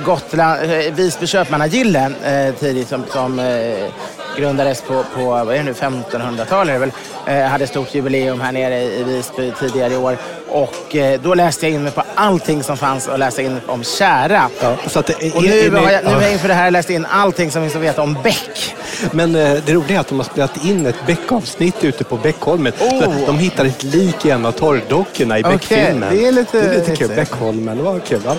[0.03, 3.89] Gotland, eh, Visby köpmannagille eh, tidigt som, som eh,
[4.37, 6.69] grundades på, på vad är det nu, 1500-talet.
[6.69, 6.91] är det väl.
[7.27, 10.17] Eh, hade stort jubileum här nere i Visby tidigare i år.
[10.49, 13.83] Och eh, då läste jag in mig på allting som fanns att läsa in om
[13.83, 14.49] Kära.
[14.61, 16.15] Ja, så att är, Och nu är- har jag, nu ja.
[16.15, 18.75] har jag inför det här läst in allting som finns att veta om Beck.
[19.11, 22.73] Men eh, det roliga är att de har spelat in ett Beck-avsnitt ute på Beckholmen.
[22.79, 23.25] Oh.
[23.25, 26.15] De hittar ett lik i en av torrdockorna i Beckfilmen.
[26.15, 27.07] det är lite det är lite kul.
[27.15, 28.35] Beckholmen, var kul va?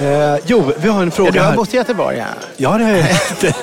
[0.00, 1.56] Eh, jo, vi har en Ja, fråga du har här.
[1.56, 2.24] bott i Göteborg, ja.
[2.56, 3.06] Ja, det,
[3.40, 3.54] det,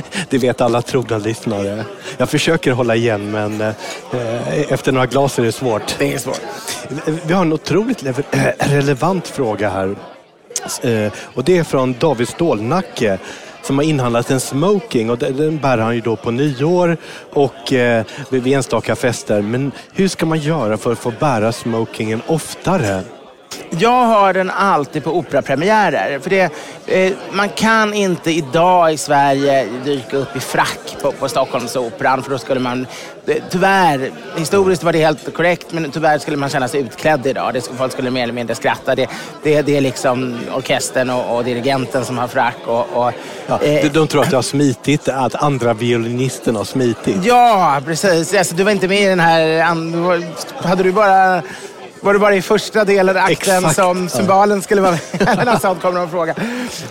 [0.30, 1.84] det vet alla trogna lyssnare.
[2.18, 5.96] Jag försöker hålla igen, men eh, efter några glas är det svårt.
[5.98, 6.40] Det är svårt.
[7.26, 8.14] Vi har en otroligt eh,
[8.58, 9.96] relevant fråga här.
[10.82, 13.18] Eh, Och det är från David Stålnacke
[13.62, 16.96] som har inhandlat en smoking och den- bär han ju då på nyår
[17.32, 19.42] och eh, vid enstaka fester.
[19.42, 23.00] Men hur ska man göra för att få bära smokingen oftare?
[23.70, 26.18] Jag har den alltid på operapremiärer.
[26.18, 26.50] För det,
[26.86, 32.30] eh, man kan inte idag i Sverige dyka upp i frack på, på Stockholmsoperan för
[32.30, 32.86] då skulle man...
[33.50, 37.54] Tyvärr, historiskt var det helt korrekt men tyvärr skulle man känna sig utklädd idag.
[37.54, 38.94] Det, folk skulle mer eller mindre skratta.
[38.94, 39.08] Det,
[39.42, 42.56] det, det är liksom orkestern och, och dirigenten som har frack.
[42.66, 43.12] Och, och,
[43.46, 47.16] Ja, eh, de, tror att det har smitit, att andra violinisten har smitit.
[47.24, 48.34] Ja, precis.
[48.34, 49.62] Alltså, du var inte med i den här...
[50.62, 51.42] Hade du bara...
[52.00, 54.08] Var du bara i första delen, akten, Exakt, som ja.
[54.08, 55.28] cymbalen skulle vara med?
[55.28, 56.34] Eller något sånt kommer de att fråga.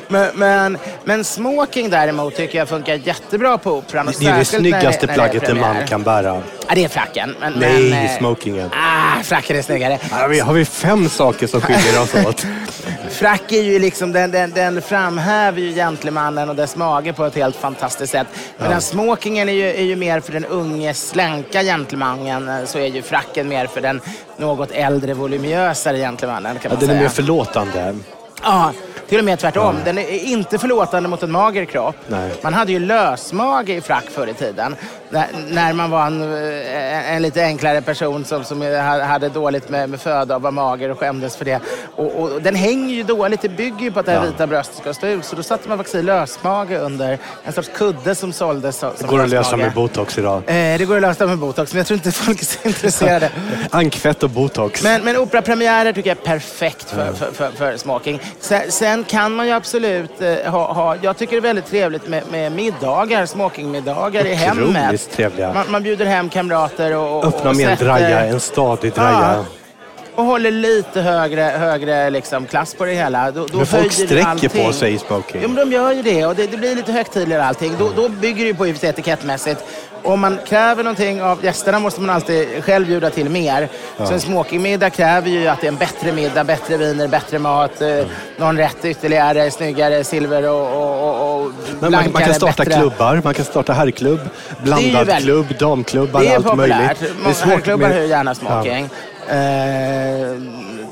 [0.08, 4.06] Men, men, men smoking däremot tycker jag funkar jättebra på operan.
[4.06, 6.42] Det är det när snyggaste när det plagget en man kan bära.
[6.68, 7.36] Ja, det är fracken.
[7.40, 8.70] Men, Nej, men, eh, smokingen.
[8.74, 10.00] Ah, fracken är snyggare.
[10.12, 12.46] Har vi, har vi fem saker som skiljer oss åt?
[13.10, 17.36] Frack är ju liksom, den, den, den framhäver ju gentlemannen och dess mage på ett
[17.36, 18.28] helt fantastiskt sätt.
[18.58, 22.50] Men den smokingen är ju, är ju mer för den unge, slänka gentlemannen.
[22.50, 24.02] eh, Så är ju fracken mer för den
[24.38, 26.60] något äldre, voluminösare gentlemannen.
[26.60, 27.96] Kan Ja, den är mer förlåtande.
[28.44, 28.72] Ja,
[29.08, 29.76] till och med tvärtom.
[29.86, 31.96] Den är inte förlåtande mot en mager kropp.
[32.08, 32.32] Nej.
[32.42, 34.76] Man hade ju lösmage i frack förr i tiden.
[35.10, 38.62] När, man var en, eh, en lite enklare person som, som
[39.08, 41.60] hade dåligt med, med föda och var mager och skämdes för det.
[41.96, 43.42] Och, och, den hänger ju dåligt.
[43.42, 44.26] Det bygger ju på att det här Ja.
[44.26, 45.26] vita bröstet ska stå ut.
[45.26, 49.08] Så då satte man faktiskt i lösmage under en sorts kudde som såldes som, som
[49.10, 49.60] Går att lösa lösmage.
[49.66, 50.38] med botox idag.
[50.48, 53.30] Eh, det går att lösa med botox, men jag tror inte folk är så intresserade.
[53.70, 54.84] Ankfett och botox.
[54.84, 58.20] Men, men operapremiärer tycker jag är perfekt för, för, för, för smoking.
[58.40, 60.96] Sen, sen kan man ju absolut eh, ha, ha...
[61.02, 64.95] Jag tycker det är väldigt trevligt med, med middagar, smokingmiddagar i hemmet.
[64.96, 65.54] Otroligt trevliga.
[65.54, 68.94] Man, man bjuder hem kamrater och, och, Öppna och med en sätter- draja, en stadig
[68.94, 69.36] draja.
[69.38, 69.46] Ja.
[70.16, 73.32] och håller lite högre, högre liksom, klass på det hela.
[73.32, 74.66] Då, då Men folk sträcker allting.
[74.66, 75.42] på sig i smoking.
[75.44, 77.74] Jo, men de gör ju det och det, det blir lite högtidligare allting.
[77.80, 79.64] Då, då bygger det på i och för sig etikettmässigt.
[80.04, 83.70] Om man kräver någonting av gästerna måste man alltid själv bjuda till mer.
[83.98, 87.82] Så en smokingmiddag kräver ju att det är en bättre middag, bättre viner, bättre mat,
[87.82, 87.88] eh,
[88.38, 91.15] någon rätt ytterligare, snyggare, silver och, och,
[91.46, 92.80] och, Men man, man kan starta bättre.
[92.80, 94.20] klubbar, man kan starta herrklubb,
[94.64, 97.02] blandad väl- klubb, damklubbar, Det är allt populärt.
[97.02, 97.16] möjligt.
[97.24, 98.90] Många svårt herrklubbar med- ju gärna smoking.
[99.30, 99.36] Eh,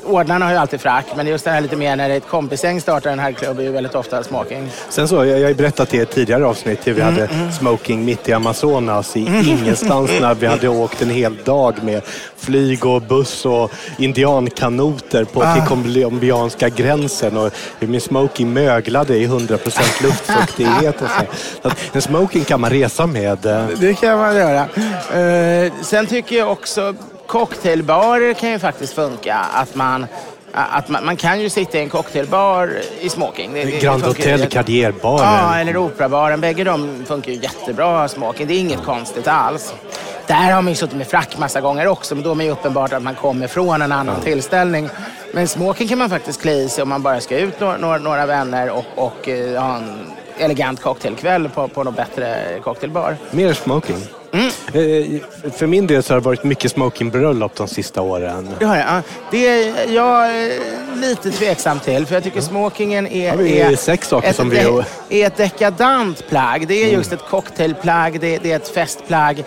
[0.04, 3.10] ordnarna har ju alltid frack, men just det här lite mer när ett kompisgäng startar
[3.10, 4.70] en herrklubb är ju väldigt ofta smoking.
[4.88, 7.52] Sen så, jag jag har ju berättat i ett tidigare avsnitt hur vi Mm, hade
[7.52, 12.02] smoking mitt i Amazonas i ingenstans när vi hade åkt en hel dag med
[12.36, 15.54] flyg och buss och indiankanoter på Ah.
[15.54, 21.24] till colombianska gränsen och hur min smoking möglade i 100% luftfuktighet och så.
[21.62, 23.38] så att en smoking kan man resa med.
[23.76, 24.60] Det kan man göra.
[25.20, 26.94] Eh, sen tycker jag också
[27.38, 29.34] cocktailbarer kan ju faktiskt funka.
[29.52, 30.06] Att man,
[30.52, 32.70] att man, man kan ju sitta i en cocktailbar
[33.00, 33.54] i smoking.
[33.54, 35.18] Det- det Grand ju Hotel, Cardierbaren.
[35.34, 36.40] Ja, eller Operabaren.
[36.40, 38.46] Bägge de funkar ju jättebra smoking.
[38.46, 39.74] Det är inget konstigt alls.
[40.26, 42.50] Där har man ju suttit med frack massa gånger också, men då är det ju
[42.50, 44.88] uppenbart att man kommer från en annan tillställning.
[45.32, 47.98] Men smoking kan man faktiskt klä i sig om man bara ska ut några, några,
[47.98, 50.06] några vänner och, och eh, ha en
[50.38, 53.16] elegant cocktailkväll på, på någon bättre cocktailbar.
[53.30, 53.96] Mer smoking.
[54.34, 54.46] Mm.
[54.46, 58.48] Eh, För min del så har det varit mycket smokingbröllop de sista åren.
[58.58, 58.86] Det har jag.
[58.86, 60.30] Ja, Det är jag
[60.96, 62.06] lite tveksam till.
[62.06, 64.82] För jag tycker smokingen är, Ja, det är sex saker ett, som vi-
[65.22, 66.68] är ett dekadant plagg.
[66.68, 69.44] Det är just ett cocktailplagg, det, det är ett festplagg.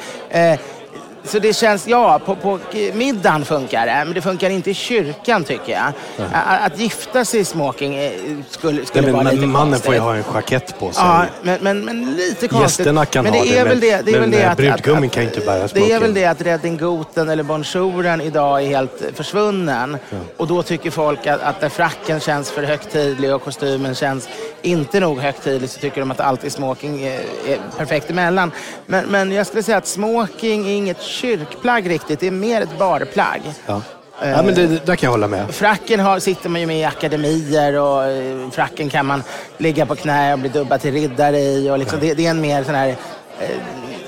[1.27, 2.59] Eh, så det känns, ja, på, på
[2.93, 5.93] middagen funkar det, men det funkar inte i kyrkan tycker jag.
[6.33, 8.11] Att, att gifta sig i smoking eh,
[8.49, 9.85] skulle, skulle Nej, men, vara lite men mannen konstigt.
[9.85, 11.03] får ju ha en jackett på sig.
[11.03, 12.79] Ja, men, men, men lite konstigt.
[12.79, 14.51] Gästerna kan men ha det, är väl men- det, det, är men, väl det eh,
[14.51, 15.99] att, brudgummen att, kan ju inte bära Det är smoking.
[15.99, 19.97] väl det att Reddingoten eller bonjouren idag är helt försvunnen.
[20.37, 24.29] Och då tycker folk att, att fracken känns för högtidlig och kostymen känns
[24.61, 28.51] inte nog högtidlig så tycker de att alltid smoking är, är perfekt emellan.
[28.85, 32.19] Men, men jag skulle säga att smoking är inget kyrkplagg riktigt.
[32.19, 33.41] Det är mer ett barplagg.
[33.65, 33.81] Ja.
[34.21, 35.55] Ja, men det, det där kan jag hålla med.
[35.55, 39.23] Fracken har, sitter man ju med i akademier och eh, fracken kan man
[39.57, 41.69] ligga på knä och bli dubbad till riddare i.
[41.69, 42.95] Och liksom, det, det är en mer sån här...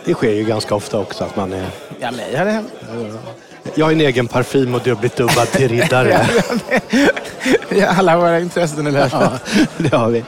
[0.06, 1.70] Det sker ju ganska ofta också att man är...
[2.00, 2.74] Ja, mig har det hänt.
[3.76, 6.26] Jag har en egen parfym och du har blivit dubbad till riddare.
[7.98, 9.32] Alla våra intressen i det Ja,
[9.78, 10.24] det har vi.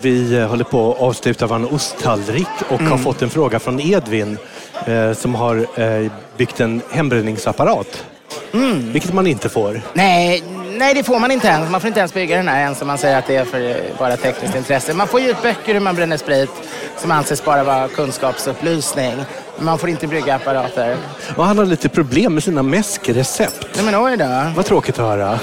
[0.00, 2.90] Vi eh, håller på att avsluta vår osttallrik och Mm.
[2.92, 4.38] har fått en fråga från Edvin
[4.86, 8.04] eh, som har eh, byggt en hembränningsapparat.
[8.52, 8.92] Mm.
[8.92, 9.82] Vilket man inte får.
[9.92, 10.42] Nej,
[10.78, 11.70] nej, det får man inte ens.
[11.70, 13.80] Man får inte ens bygga den här ens om man säger att det är för
[13.98, 14.94] bara tekniskt intresse.
[14.94, 16.50] Man får ge ut böcker hur man bränner sprit
[16.98, 19.14] som anses bara vara kunskapsupplysning.
[19.56, 20.96] Men man får inte brygga apparater.
[21.36, 23.66] Och han har lite problem med sina mäskrecept.
[23.76, 24.52] Nej men oj då.
[24.56, 25.38] Vad tråkigt att höra.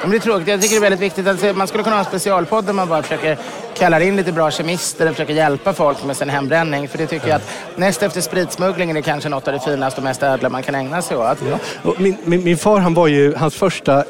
[0.00, 0.48] Ja, men det är tråkigt.
[0.48, 2.72] Jag tycker det är väldigt viktigt att se- man skulle kunna ha en specialpodd där
[2.72, 3.38] man bara försöker
[3.74, 6.88] kalla in lite bra kemister och försöker hjälpa folk med sin hembränning.
[6.88, 10.04] För det tycker jag att näst efter spritsmugglingen är kanske något av det finaste och
[10.04, 11.38] mest ädla man kan ägna sig åt.
[11.82, 14.04] Och min, min, min far, han var ju, hans första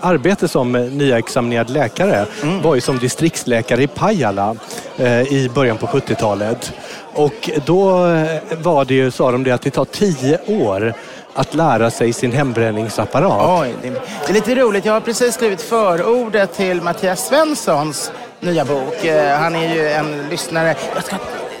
[0.00, 2.62] arbete som eh, nyexaminerad läkare Mm.
[2.62, 4.56] var ju som distriktsläkare i Pajala
[4.96, 6.72] eh, i början på 70-talet.
[7.14, 8.26] Och då eh,
[8.62, 10.94] var det ju, sa de det, att det tar tio år
[11.34, 13.60] att lära sig sin hembränningsapparat.
[13.62, 14.84] Oj, det, är lite roligt.
[14.84, 19.04] Jag har precis skrivit förordet till Mattias Svenssons nya bok.
[19.04, 20.74] Eh, Han är ju en lyssnare.
[20.94, 21.16] Jag ska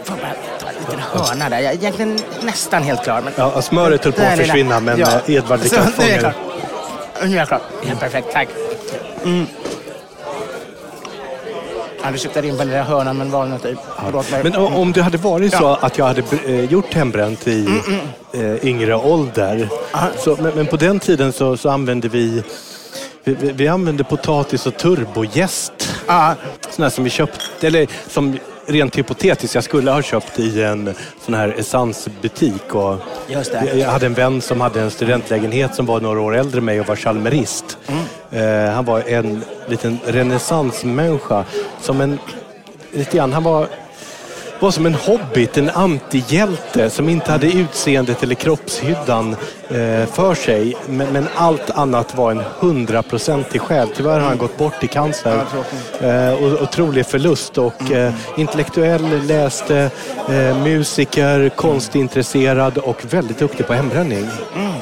[0.06, 0.16] bara
[0.60, 1.58] ta en liten hörna där.
[1.60, 3.20] Jag är egentligen nästan helt klar.
[3.24, 3.32] Men...
[3.36, 5.06] Ja, smöret höll på att försvinna men Ja.
[5.26, 6.34] eh, Edvard lyckades fånga det.
[7.22, 7.60] Nu är jag klar.
[7.82, 8.48] Helt perfekt, tack.
[9.24, 9.46] Mm.
[12.00, 13.76] Hade köpt in på den där hörnan men valnöt i.
[14.04, 14.42] Förlåt mig.
[14.42, 18.64] Men om det hade varit så att jag hade eh, gjort hembränt i Mm, eh,
[18.64, 19.68] yngre ålder.
[20.18, 22.42] Så, men, men på den tiden så, så använde vi
[23.24, 25.94] vi, vi, använde potatis och turbojäst.
[26.06, 26.34] Ja.
[26.70, 31.34] Sådana som vi köpte, eller som rent hypotetiskt jag skulle ha köpt i en sån
[31.34, 32.74] här essencebutik.
[32.74, 32.96] Och
[33.74, 36.80] Jag hade en vän som hade en studentlägenhet som var några år äldre än mig
[36.80, 37.78] och var chalmerist.
[37.86, 38.66] Mm.
[38.66, 41.44] Eh, han var en liten renässansmänniska.
[41.80, 42.18] Som en,
[42.92, 43.66] lite grann, han var
[44.62, 49.36] var som en hobbit, en antihjälte som inte hade utseendet eller kroppshyddan
[49.68, 50.76] eh, för sig.
[50.86, 53.88] Men, men allt annat var en hundraprocentig själ.
[53.96, 55.44] Tyvärr har han gått bort i cancer.
[56.00, 57.58] Eh, och, otrolig förlust.
[57.58, 59.90] Och, eh, intellektuell, läste,
[60.28, 64.28] eh, musiker, konstintresserad och väldigt duktig på hembränning.
[64.56, 64.72] Mm.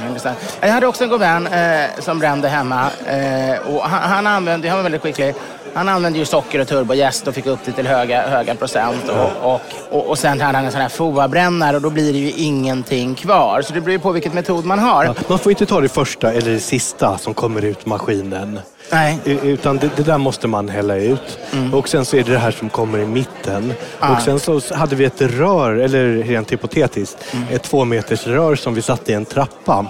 [0.61, 2.91] Jag hade också en god vän eh, som brände hemma.
[3.07, 5.35] Eh, och han, han, använde, han var väldigt skicklig.
[5.75, 9.09] Han använde ju socker och turbojäst och fick upp det till höga, höga procent.
[9.09, 12.19] Och, och, och, och sen hade han en sån här FOA-brännare och då blir det
[12.19, 13.63] ju ingenting kvar.
[13.63, 15.05] Så det beror ju på vilket metod man har.
[15.05, 18.61] Ja, man får inte ta det första eller det sista som kommer ut maskinen.
[18.91, 19.19] Nej.
[19.25, 21.39] Utan det, det där måste man hälla ut.
[21.73, 23.73] Och sen så är det det här som kommer i mitten.
[24.01, 27.19] Och sen så hade vi ett rör, eller rent hypotetiskt,
[27.51, 29.87] ett två meters rör som vi satte i en trappa.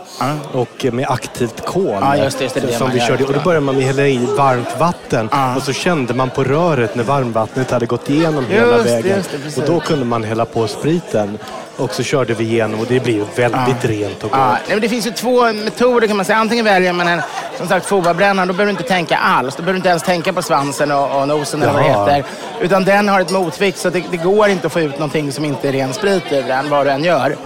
[0.53, 1.97] Och med aktivt kol.
[2.01, 3.25] Ja, just det, just det, som vi gör, körde.
[3.25, 5.29] Och då började man med hälla i varmt vatten.
[5.33, 5.57] Ja.
[5.57, 9.23] Och så kände man på röret när varmvattnet hade gått igenom hela Just det, vägen.
[9.57, 11.39] och då kunde man hälla på spriten.
[11.77, 14.39] Och så körde vi igenom och det blir ju väldigt rent och gott.
[14.41, 16.39] Nej, men det finns ju två metoder kan man säga.
[16.39, 17.21] Antingen väljer man en
[17.59, 19.57] som sagt FOA-brännare, då behöver du inte tänka alls.
[19.57, 22.31] Då behöver du inte ens tänka på svansen och, och nosen eller vad det heter.
[22.61, 25.45] Utan den har ett motvikt så det, det går inte att få ut någonting som
[25.45, 27.37] inte är ren sprit ur den, vad du än gör.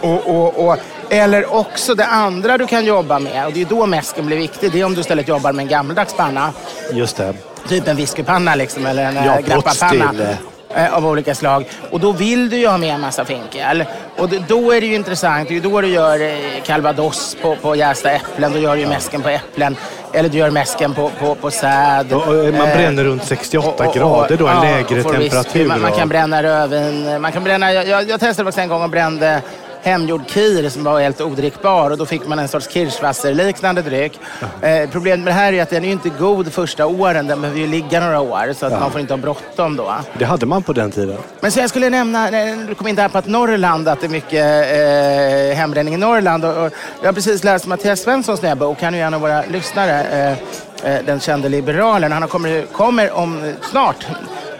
[0.00, 0.78] Och, och, och,
[1.10, 4.72] eller också det andra du kan jobba med, och det är då mäsken blir viktig,
[4.72, 6.52] det är om du istället jobbar med en gammaldags panna.
[6.92, 7.34] Just det.
[7.68, 10.36] Typ en whiskypanna liksom, eller en Ja, ja, grappapanna.
[10.76, 11.64] Eh, Av olika slag.
[11.90, 13.84] Och då vill du ju ha med en massa finkel.
[14.16, 15.48] Och då är det ju intressant.
[15.48, 18.52] Det är ju då du gör eh, calvados på, på jästa äpplen.
[18.52, 19.76] Då gör du ju mäsken på äpplen.
[20.12, 22.12] Eller du gör mäsken på, på, på säd.
[22.12, 25.68] Och, och man Eh, bränner runt 68 och- grader då, en ja, lägre temperatur.
[25.68, 27.20] Man, man kan bränna rödvin.
[27.20, 29.42] Man kan bränna, jag, jag, jag testade faktiskt en gång och brände
[29.84, 34.20] hemgjord kir som var helt odrickbar och då fick man en sorts kirschwasser-liknande dryck.
[34.62, 37.26] Eh, problemet med det här är att den är inte god första åren.
[37.26, 39.94] Den behöver ju ligga några år så att man får inte ha bråttom då.
[40.18, 41.18] Det hade man på den tiden.
[41.40, 44.06] Men så jag skulle nämna, när du kom in där på att Norrland, att det
[44.06, 46.44] är mycket eh, hembränning i Norrland.
[46.44, 48.82] Och, och jag har precis läst Mattias Svenssons nya bok.
[48.82, 50.04] Han är ju en av våra lyssnare.
[50.04, 52.12] Eh, eh, den kände liberalen.
[52.12, 54.06] Han kommer, kommer om snart,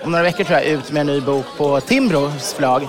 [0.04, 2.88] om några veckor tror jag, ut med en ny bok på Timbros förlag.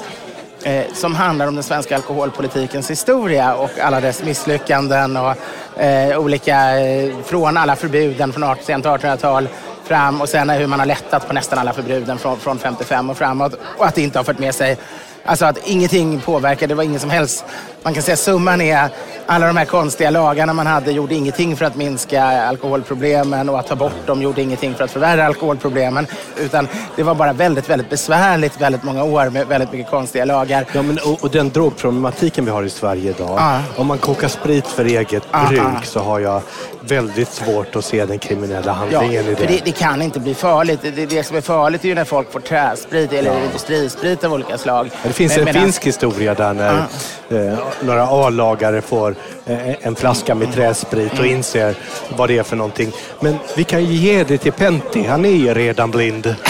[0.65, 5.36] Eh, som handlar om den svenska alkoholpolitikens historia och alla dess misslyckanden och
[5.82, 9.47] eh, olika, eh, från alla förbuden från sent 1800-tal
[9.84, 13.17] fram och sen hur man har lättat på nästan alla förbuden från, från 55 och
[13.17, 14.78] framåt och att det inte har fört med sig
[15.25, 17.45] Alltså att ingenting påverkade, det var ingen som helst.
[17.83, 18.89] Man kan säga summan är
[19.25, 23.67] alla de här konstiga lagarna man hade gjorde ingenting för att minska alkoholproblemen och att
[23.67, 26.07] ta bort dem gjorde ingenting för att förvärra alkoholproblemen.
[26.38, 30.65] Utan det var bara väldigt, väldigt besvärligt väldigt många år med väldigt mycket konstiga lagar.
[30.73, 33.35] Ja, men, och, och den drogproblematiken vi har i Sverige idag.
[33.38, 33.59] Ja.
[33.77, 35.81] Om man kokar sprit för eget Ja, bruk ja.
[35.83, 36.41] så har jag
[36.81, 39.53] väldigt svårt att se den kriminella Ja, handlingen i för det.
[39.53, 40.79] det, det kan inte bli farligt.
[40.81, 44.57] Det, det som är farligt är ju när folk får träsprit eller industrisprit av olika
[44.57, 44.89] slag.
[45.15, 46.78] Det finns Men- en finsk historia där när
[47.30, 51.19] eh, några A-lagare får eh, en flaska med träsprit Mm.
[51.19, 51.75] och inser
[52.17, 52.91] vad det är för någonting.
[53.19, 56.36] Men vi kan ju ge det till Pentti, han är ju redan blind.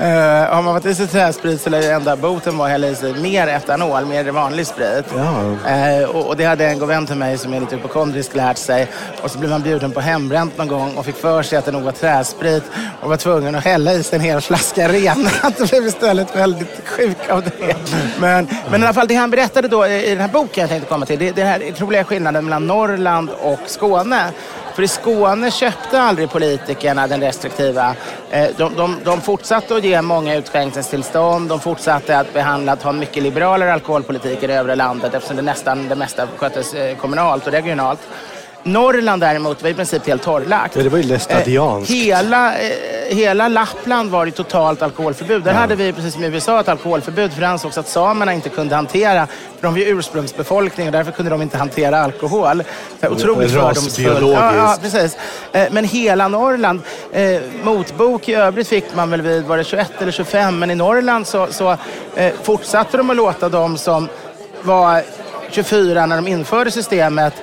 [0.00, 2.94] Eh, har man varit i sig träsprit så lär enda boten vara att hälla i
[2.94, 5.04] sig mer etanol, mer vanlig sprit.
[5.16, 5.70] Ja.
[5.70, 8.58] Eh, och, och det hade en god vän till mig som är lite hypokondrisk lärt
[8.58, 8.88] sig.
[9.22, 11.72] Och så blev man bjuden på hembränt någon gång och fick för sig att det
[11.72, 12.64] nog var träsprit
[13.00, 15.60] och var tvungen att hälla i sig en hel flaska renat.
[15.60, 17.76] och blev istället väldigt sjuk av det.
[18.20, 20.88] Men, men i alla fall, det han berättade då i den här boken jag tänkte
[20.88, 24.32] komma till, det är den här otroliga skillnaden mellan Norrland och Skåne.
[24.80, 27.94] För i Skåne köpte aldrig politikerna den restriktiva.
[28.30, 31.48] Eh, de, de, de fortsatte att ge många utskänkningstillstånd.
[31.48, 35.36] De fortsatte att behandla, att ha en mycket liberalare alkoholpolitik i det övre landet eftersom
[35.36, 38.00] det nästan det mesta sköttes eh, kommunalt och regionalt.
[38.62, 40.76] Norrland däremot var i princip helt torrlagt.
[40.76, 41.90] Ja, det var ju lästadianskt.
[41.90, 42.70] Eh, hela, eh,
[43.08, 45.42] hela Lappland var det totalt alkoholförbud.
[45.42, 48.48] Där hade vi, precis som i USA, ett alkoholförbud för det ansågs att samerna inte
[48.48, 52.62] kunde hantera, för de var ju ursprungsbefolkning och därför kunde de inte hantera alkohol.
[53.00, 54.20] Så här Otroligt fördomsfullt.
[54.20, 55.16] Ja, ja, precis.
[55.52, 56.80] Eh, Men hela Norrland,
[57.12, 60.74] eh, motbok i övrigt fick man väl vid, var det 21 eller 25, men i
[60.74, 61.76] Norrland så, så
[62.14, 64.08] eh, fortsatte de att låta de som
[64.62, 65.02] var
[65.50, 67.34] 24 när de införde systemet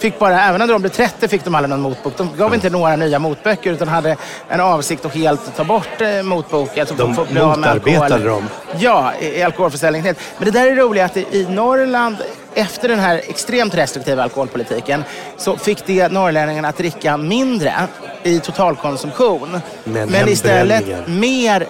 [0.00, 2.16] Fick bara, även när de blev 30 fick de aldrig någon motbok.
[2.16, 4.16] De gav inte några nya motböcker utan hade
[4.48, 6.80] en avsikt att helt ta bort eh, motboken.
[6.80, 8.48] Alltså De få- bli motarbetade dem.
[8.78, 10.14] Ja, i, i alkoholförsäljningen.
[10.38, 12.16] Men det där är roligt att i, Norrland,
[12.54, 15.04] efter den här extremt restriktiva alkoholpolitiken,
[15.36, 17.72] så fick det norrlänningarna att dricka mindre
[18.22, 19.60] i totalkonsumtion.
[19.84, 21.20] Men istället hembränningen.
[21.20, 21.66] mer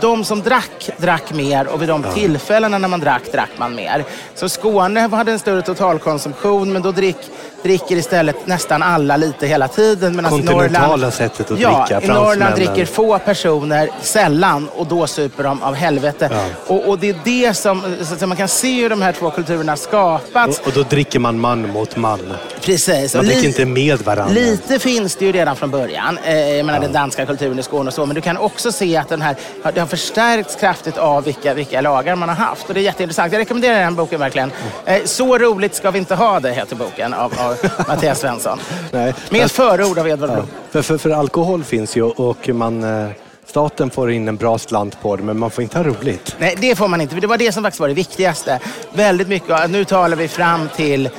[0.00, 4.04] de som drack, drack mer och vid de tillfällena när man drack, drack man mer.
[4.34, 7.16] Så Skåne hade en större totalkonsumtion men då drick,
[7.62, 10.16] dricker istället nästan alla lite hela tiden.
[10.16, 15.06] medan Kontinentala Norrland, sättet att ja, dricka, i Norrland dricker få personer sällan och då
[15.06, 16.28] super de av helvete.
[16.32, 16.44] Ja.
[16.66, 17.82] Och, och det är det som,
[18.18, 20.60] så man kan se hur de här två kulturerna skapats.
[20.60, 22.20] Och, och då dricker man man mot man.
[22.60, 23.14] Precis.
[23.14, 24.34] Man dricker inte med varandra.
[24.34, 26.18] Lite finns det ju redan från början.
[26.24, 28.06] Eh, jag menar den danska kulturen i Skåne och så.
[28.06, 29.36] Men du kan också se att den här,
[29.74, 32.68] det har förstärkts kraftigt av vilka, vilka lagar man har haft.
[32.68, 33.32] Och det är jätteintressant.
[33.32, 34.52] Jag rekommenderar den boken verkligen.
[34.84, 37.49] Eh, så roligt ska vi inte ha det, heter boken av, av
[37.88, 38.58] Mattias Svensson.
[38.90, 39.14] Nej.
[39.30, 40.30] Med ett förord av Edvard.
[40.30, 40.46] Blom.
[40.70, 43.10] För, för, för alkohol finns ju och man, eh,
[43.46, 46.36] staten får in en bra slant på det men man får inte ha roligt.
[46.38, 47.14] Nej, det får man inte.
[47.14, 48.58] Det var det som faktiskt var det viktigaste.
[48.92, 49.70] Väldigt mycket.
[49.70, 51.10] Nu talar vi fram till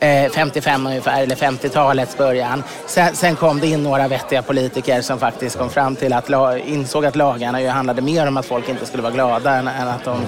[0.00, 2.62] eh, 55 ungefär, eller 50-talets början.
[2.86, 6.30] Sen, sen kom det in några vettiga politiker som faktiskt kom fram till att
[6.66, 9.88] insåg att lagarna ju handlade mer om att folk inte skulle vara glada än, än
[9.88, 10.20] att de...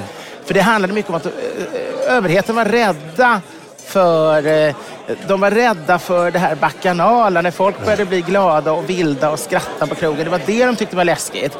[0.45, 3.41] För det handlade mycket om att eh, överheten var rädda
[3.87, 4.75] för eh,
[5.29, 9.38] de var rädda för det här bacchanala, när folk började bli glada och vilda och
[9.38, 10.25] skratta på krogen.
[10.25, 11.53] Det var det de tyckte var läskigt.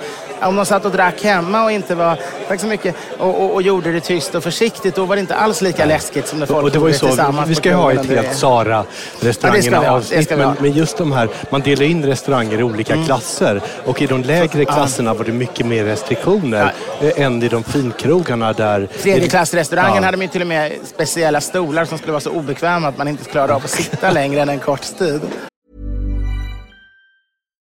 [0.43, 3.63] Om de satt och drack hemma och inte var, tack så mycket, och, och, och
[3.63, 6.65] gjorde det tyst och försiktigt, då var det inte alls lika läskigt som när folk
[6.65, 8.85] Och det var ju så, tillsammans vi ska ha ett helt Sara
[9.21, 10.25] restaurangerna Ja, det ska vi ha, det avsnitt.
[10.25, 13.07] ska vi Men, men just de här, man delar in restauranger i olika Mm.
[13.07, 13.61] klasser.
[13.85, 18.53] Och i de lägre klasserna var det mycket mer restriktioner eh, än i de finkrogarna
[18.53, 18.89] där...
[19.03, 20.03] Tredjeklassrestaurangen Ja.
[20.05, 23.25] hade de ju till och med speciella stolar som skulle vara så att man inte
[23.25, 25.21] klarade av att sitta längre än en kort tid.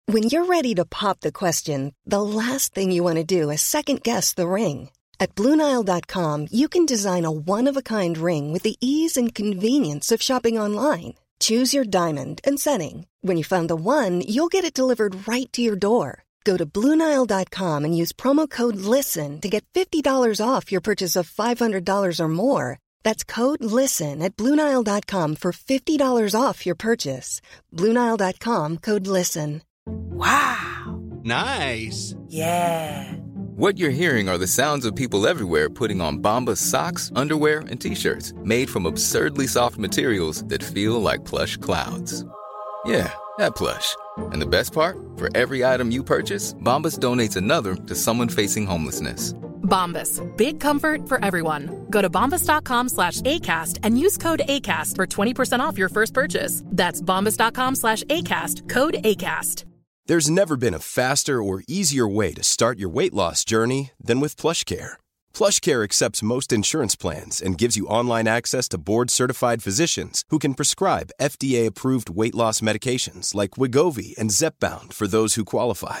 [0.06, 3.62] When you're ready to pop the question, the last thing you want to do is
[3.62, 4.90] second guess the ring.
[5.18, 9.34] At Bluenile.com, you can design a one of a kind ring with the ease and
[9.34, 11.14] convenience of shopping online.
[11.40, 13.06] Choose your diamond and setting.
[13.22, 16.24] When you find the one, you'll get it delivered right to your door.
[16.44, 21.30] Go to Bluenile.com and use promo code LISTEN to get $50 off your purchase of
[21.30, 22.78] $500 or more.
[23.04, 27.40] That's code LISTEN at Bluenile.com for $50 off your purchase.
[27.72, 29.62] Bluenile.com code LISTEN.
[29.86, 31.00] Wow!
[31.22, 32.16] Nice.
[32.28, 33.12] Yeah!
[33.56, 37.80] What you're hearing are the sounds of people everywhere putting on Bombas socks, underwear, and
[37.80, 42.24] t-shirts made from absurdly soft materials that feel like plush clouds.
[42.84, 43.94] Yeah, that plush.
[44.32, 44.98] And the best part?
[45.16, 49.34] For every item you purchase, Bombas donates another to someone facing homelessness.
[49.64, 50.20] Bombas.
[50.36, 51.86] Big comfort for everyone.
[51.90, 56.62] Go to bombas.com slash ACAST and use code ACAST for 20% off your first purchase.
[56.66, 58.68] That's bombas.com slash ACAST.
[58.68, 59.64] Code ACAST.
[60.06, 64.20] There's never been a faster or easier way to start your weight loss journey than
[64.20, 64.98] with PlushCare.
[65.32, 70.52] PlushCare accepts most insurance plans and gives you online access to board-certified physicians who can
[70.52, 76.00] prescribe FDA-approved weight loss medications like Wigovi and Zepbound for those who qualify.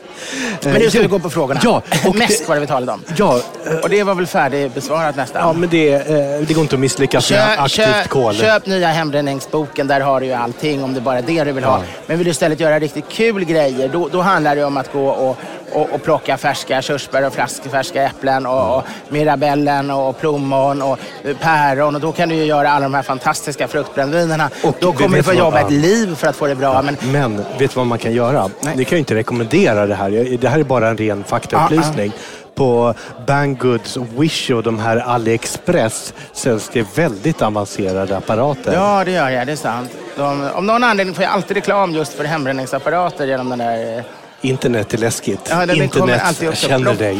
[0.63, 1.01] Men nu ska jo.
[1.01, 1.59] vi gå på frågorna.
[1.63, 3.01] Ja, och Mest var det vi talade om.
[3.15, 5.41] Ja, eh, Och det var väl färdigbesvarat nästan.
[5.41, 8.33] ja men det, eh, det går inte att misslyckas med aktivt köp, kol.
[8.33, 11.63] köp nya hembränningsboken, där har du ju allting om det bara är det du vill
[11.63, 11.77] ha.
[11.77, 11.83] Ja.
[12.07, 15.07] Men vill du istället göra riktigt kul grejer, då, då handlar det om att gå
[15.07, 15.37] och,
[15.73, 20.99] och, och plocka färska körsbär och flask, färska äpplen och, och mirabellen och plommon och
[21.23, 21.95] eh, päron.
[21.95, 24.49] Och då kan du ju göra alla de här fantastiska fruktbrännvinerna.
[24.63, 25.77] Och Då kommer du få jobba ett ja.
[25.77, 26.81] liv för att få det bra.
[26.81, 28.49] Men Men vet du vad man kan göra?
[28.59, 28.75] Nej.
[28.75, 30.37] Ni kan ju inte rekommendera det här.
[30.41, 32.11] Det här är bara en ren faktaupplysning.
[32.55, 32.93] På
[33.27, 38.73] Bangoods, Wish och de här AliExpress säljs det väldigt avancerade apparater.
[38.73, 39.47] Ja, det gör jag.
[39.47, 39.91] Det är sant.
[40.17, 44.03] De, om någon anledning får jag alltid reklam just för hembränningsapparater genom den där...
[44.41, 45.39] Internet är läskigt.
[45.49, 47.19] Ja, den alltid Internet också känner dig.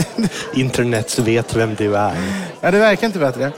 [0.54, 2.14] Internet vet vem du är.
[2.60, 3.52] Ja, det verkar inte bättre.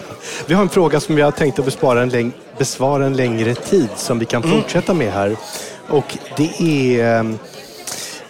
[0.47, 3.89] Vi har en fråga som vi har tänkt att besvara en, besvara en längre tid
[3.97, 5.37] som vi kan fortsätta med här.
[5.89, 7.19] Och det är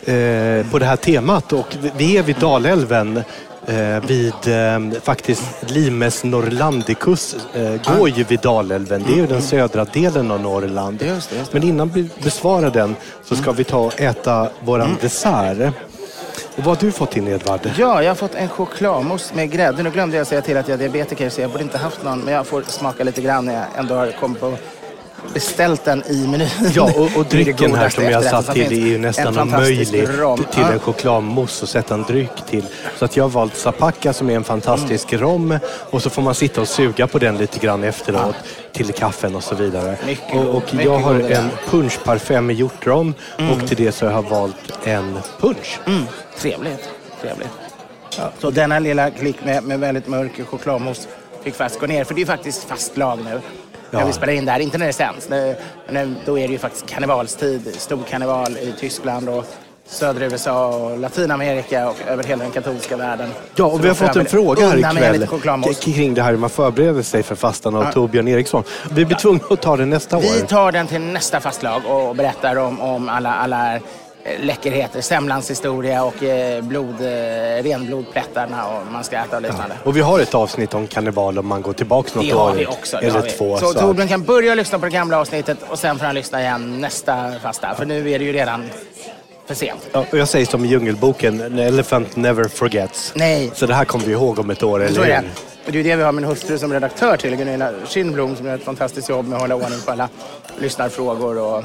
[0.05, 1.53] eh, på det här temat.
[1.53, 3.23] Och vi är vid Dalälven.
[3.71, 9.05] Eh, vid eh, faktiskt Limes Norlandicus eh, går ju vid Dalälven.
[9.07, 11.03] Det är ju den södra delen av Norrland.
[11.03, 14.97] Just det, just Men innan vi besvarar den så ska vi ta och äta våran
[15.01, 15.75] dessert.
[16.57, 17.61] Och vad har du fått in Edvard?
[17.79, 19.83] Ja, jag har fått en chokladmousse med grädde.
[19.83, 22.21] Nu glömde jag säga till att jag är diabetiker så jag borde inte haft någon.
[22.21, 24.57] Men jag får smaka lite grann när jag ändå har kommit på
[25.35, 26.49] beställt den i menyn.
[26.75, 30.73] Ja, och, och drycken här som jag satt till är ju nästan omöjlig till Ja.
[30.73, 32.65] en chokladmousse och sätta en dryck till.
[32.99, 35.59] Så att jag har valt Zapacca som är en fantastisk rom
[35.91, 38.35] och så får man sitta och suga på den lite grann efteråt
[38.73, 39.97] till kaffen och så vidare.
[40.07, 41.49] Mycket och, och jag har en där.
[41.71, 43.15] punschparfait med hjortrom
[43.53, 45.79] och till det så har jag valt en punsch.
[45.87, 46.03] Mm,
[46.39, 46.89] trevligt.
[47.23, 47.49] trevligt.
[48.39, 51.09] Så denna lilla klick med, med väldigt mörk chokladmousse
[51.43, 52.05] fick faktiskt gå ner.
[52.05, 53.41] För det är faktiskt fast lag nu.
[53.91, 54.61] När vi spelar in det här.
[54.61, 55.29] Inte när det sänds.
[55.29, 55.57] Nu,
[55.91, 57.75] nu, då är det ju faktiskt karnevalstid.
[57.79, 59.45] Stor karneval i Tyskland och
[59.87, 63.31] södra USA och Latinamerika och över hela den katolska världen.
[63.55, 65.27] Ja, och vi har fått en fråga här ikväll
[65.81, 67.93] kring det här hur man förbereder sig för fastan av Ja.
[67.93, 68.63] Torbjörn Eriksson.
[68.91, 70.23] Vi blir tvungna att ta det nästa år.
[70.23, 73.79] Vi tar den till nästa fastlag och berättar om, om alla, alla
[74.41, 75.01] läckerheter.
[75.01, 79.75] Semlans historia och eh, blod, eh, renblodplättarna och man ska äta och liknande.
[79.85, 82.55] Och vi har ett avsnitt om kannibal om man går tillbaka något Det har år.
[82.55, 82.97] vi också.
[82.97, 83.31] Eller har vi.
[83.31, 83.57] två.
[83.59, 86.41] Så, så Torbjörn kan börja lyssna på det gamla avsnittet och sen får han lyssna
[86.41, 87.75] igen nästa fasta.
[87.75, 88.65] För nu är det ju redan
[89.47, 89.89] för sent.
[89.93, 93.13] Ja, och jag säger som i Djungelboken, an elephant never forgets.
[93.17, 93.51] Nej.
[93.55, 95.15] Så det här kommer vi ihåg om ett år, Så eller är det.
[95.15, 95.29] hur?
[95.67, 98.47] Och det är ju det vi har min hustru som redaktör till, Gunilla Kindblom, som
[98.47, 100.09] gör ett fantastiskt jobb med att hålla ordning på alla
[100.59, 101.65] lyssnarfrågor och eh,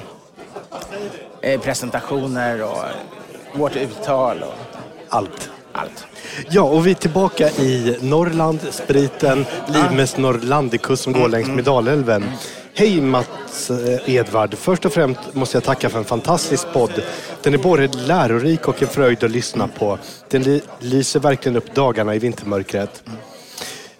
[1.63, 2.83] presentationer och
[3.53, 4.43] vårt uttal.
[4.43, 4.53] Och,
[5.09, 5.49] Allt.
[5.71, 6.05] allt.
[6.49, 12.23] Ja, och vi är tillbaka i Norrland, spriten, Limes Norrlandicus som går längs med Dalälven.
[12.73, 14.55] Hej Mats eh, Edvard.
[14.57, 17.03] Först och främst måste jag tacka för en fantastisk podd.
[17.43, 19.99] Den är både lärorik och en fröjd att lyssna på.
[20.29, 23.03] Den lyser verkligen upp dagarna i vintermörkret.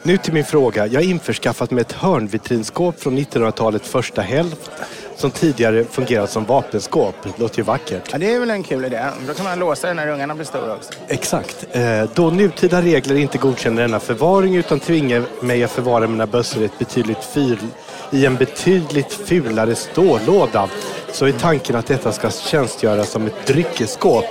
[0.04, 0.88] Nu till min fråga.
[0.88, 4.72] Jag har införskaffat mig ett hörnvitrinskåp från 1900-talets första hälft
[5.18, 7.16] som tidigare fungerat som vapenskåp.
[7.38, 8.10] Låter ju vackert.
[8.12, 9.06] Ja, det är väl en kul idé.
[9.28, 10.92] Då kan man låsa det när ungarna blir stora också.
[11.08, 11.66] Exakt.
[11.72, 16.62] Eh, Då nutida regler inte godkänner denna förvaring utan tvingar mig att förvara mina bössor
[16.62, 17.58] i, ett betydligt fyr,
[18.12, 20.70] i en betydligt fulare stålåda
[21.12, 24.26] så är tanken att detta ska tjänstgöra som ett dryckesskåp.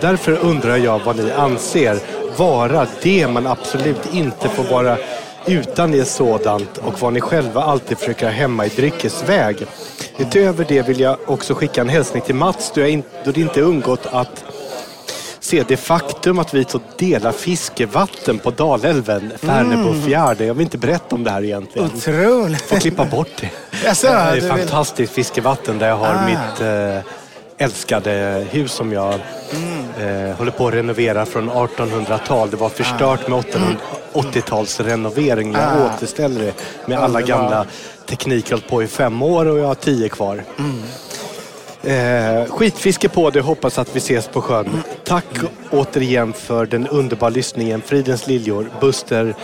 [0.00, 1.98] Därför undrar jag vad ni anser
[2.36, 4.96] vara det man absolut inte får vara
[5.46, 9.66] utan ett sådant och vad ni själva alltid försöker hemma i dryckesväg.
[10.18, 13.60] Utöver det vill jag också skicka en hälsning till Mats då, jag då det inte
[13.60, 14.44] undgått att
[15.40, 20.44] se det faktum att vi så delar fiskevatten på Dalälven, Färnebo fjärde.
[20.44, 21.90] Jag vill inte berätta om det här egentligen.
[21.96, 22.60] Otroligt.
[22.62, 23.50] Får klippa bort det.
[23.84, 26.26] Jaså, det är fantastiskt fiskevatten där jag har Ah.
[26.26, 27.12] mitt eh,
[27.58, 29.14] älskade hus som jag
[29.52, 30.28] Mm.
[30.30, 32.50] eh, håller på att renovera från 1800-tal.
[32.50, 33.76] Det var förstört med 800
[34.12, 35.52] 80-talsrenovering.
[35.52, 35.86] Jag Ah.
[35.94, 36.54] återställer det
[36.86, 37.28] med alla Underbart.
[37.28, 37.66] gamla
[38.08, 38.50] tekniker.
[38.50, 40.44] Hållit på i fem år och jag har tio kvar.
[41.82, 44.82] Eh, skitfiske på det, hoppas att vi ses på sjön.
[45.04, 45.24] Tack
[45.70, 47.82] återigen för den underbara lyssningen.
[47.86, 49.34] Fridens liljor, Buster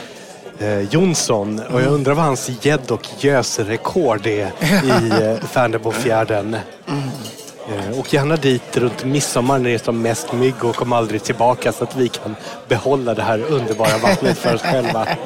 [0.59, 1.61] eh, Jonsson.
[1.73, 4.47] Och jag undrar vad hans gädd och gösrekord är
[4.85, 6.55] i eh, Färnebofjärden.
[6.55, 6.61] Eh,
[7.99, 11.73] och gärna dit runt midsommar när det är som mest mygg och kom aldrig tillbaka
[11.73, 12.37] så att vi kan
[12.69, 15.07] behålla det här underbara vattnet för oss själva.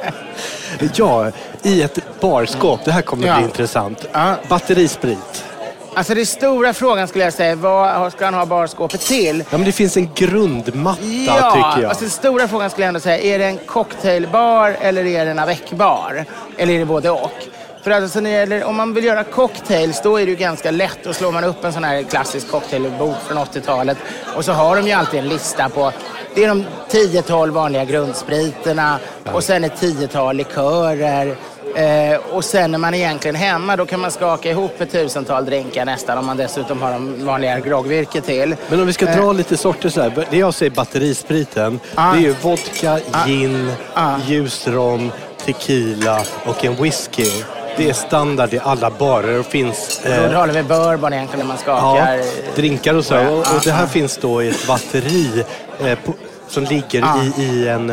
[0.95, 1.31] Ja,
[1.63, 2.79] i ett barskåp.
[2.85, 3.35] Det här kommer Ja.
[3.35, 4.05] bli intressant.
[4.11, 4.35] Ja.
[4.49, 5.45] Batterisprit.
[5.93, 9.39] Alltså den stora frågan skulle jag säga, vad ska han ha barskåpet till?
[9.49, 11.89] Ja, men det finns en grundmatta Ja, tycker jag.
[11.89, 15.31] alltså den stora frågan skulle jag ändå säga, är det en cocktailbar eller är det
[15.31, 16.25] en avec-bar?
[16.57, 17.31] Eller är det både och?
[17.85, 20.71] För alltså när det gäller, om man vill göra cocktails, då är det ju ganska
[20.71, 20.97] lätt.
[21.03, 23.97] Då slår man upp en sån här klassisk cocktailbok från 80-talet
[24.35, 25.91] och så har de ju alltid en lista på
[26.35, 28.99] det är de 10-12 vanliga grundspriterna
[29.33, 31.35] och sen ett 10-tal likörer.
[31.75, 35.45] Eh, och sen när man är egentligen hemma då kan man skaka ihop ett tusental
[35.45, 38.55] drinkar nästan om man dessutom har de vanliga groggvirke till.
[38.69, 39.17] Men om vi ska Eh.
[39.17, 40.27] dra lite sorter så här.
[40.29, 41.79] Det jag säger batterispriten.
[41.95, 42.11] Ah.
[42.13, 44.15] Det är ju vodka, gin, Ah.
[44.27, 45.11] ljusrom,
[45.45, 47.27] tequila och en whisky.
[47.77, 50.01] Det är standard i alla barer och finns...
[50.05, 52.55] Då eh, håller vi bourbon egentligen när man Ja, skakar.
[52.55, 53.17] drinkar och så.
[53.27, 55.43] Och, och det här finns då i ett batteri
[55.79, 56.13] eh, på,
[56.47, 57.03] som ligger
[57.37, 57.89] i, i en,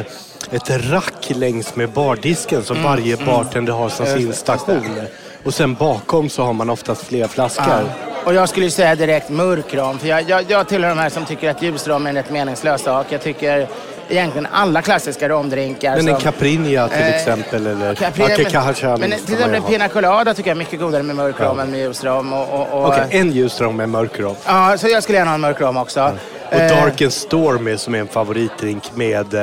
[0.51, 5.01] ett rack längs med bardisken som varje bartender har som Mm, sin station.
[5.45, 7.65] Och sen bakom så har man oftast fler flaskor.
[7.69, 7.81] Ja.
[8.25, 9.99] Och jag skulle säga direkt mörkrom.
[9.99, 12.83] För jag, jag, jag tillhör de här som tycker att ljusrom är en rätt meningslös
[12.83, 13.07] sak.
[13.09, 13.69] Jag tycker
[14.13, 16.23] egentligen alla klassiska romdrinkar Men en som...
[16.23, 19.63] Caprinja till Eh, exempel eller Capri- ja, men, Kakahacha men till exempel.
[19.63, 22.33] Pina Colada tycker jag är mycket godare med mörkrom än med ljusrom.
[22.33, 24.35] Och, och, och, Okej, en ljusrom med mörkrom.
[24.47, 26.13] Ja, så jag skulle gärna ha en mörkrom också.
[26.51, 29.35] Och Eh, Dark and Stormy som är en favoritdrink med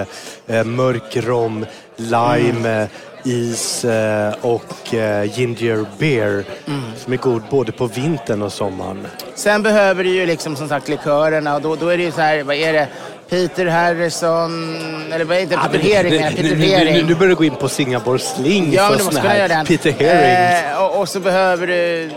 [0.47, 1.65] eh, mörk rom,
[1.95, 2.87] lime,
[3.23, 3.37] Mm.
[3.37, 6.43] is eh, och eh, ginger beer.
[6.67, 6.81] Mm.
[6.97, 9.07] Som är god både på vintern och sommaren.
[9.35, 12.21] Sen behöver du ju liksom som sagt likörerna och då, då är det ju så
[12.21, 12.87] här, vad är det?
[13.29, 14.75] Peter Harrison,
[15.13, 15.57] eller vad är det?
[15.57, 16.93] Peter Hering menar jag, Peter nu, nu, Hering.
[16.93, 19.47] nu, nu börjar du gå in på Singapore Slings Ja, men du måste här göra
[19.47, 19.65] den.
[19.65, 20.71] Peter Herring.
[20.71, 22.09] Eh, och, och så behöver du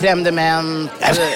[0.00, 0.90] crème de menthe.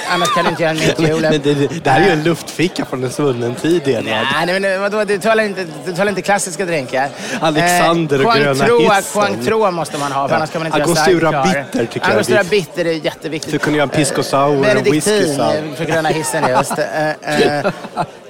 [0.08, 1.30] Annars kan du inte göra en mint men, julep.
[1.32, 4.04] men det, det här är ju en luftficka från en svunnen tid Edvard.
[4.04, 7.08] Nej, nej, men vadå, du talar inte, du talar inte klassiska drinkar.
[7.40, 9.02] Alexander och gröna hissen.
[9.22, 10.36] Cointreau måste man ha, för Ja.
[10.36, 11.64] annars kan man inte Angostura göra sidecar.
[11.72, 13.52] bitter tycker jag Angostura bitter är jätteviktigt.
[13.52, 15.74] Så kunde ha en pisco sour och Benediktin whisky sour.
[15.76, 16.78] för gröna hissen just.
[16.78, 17.66] Eh, eh,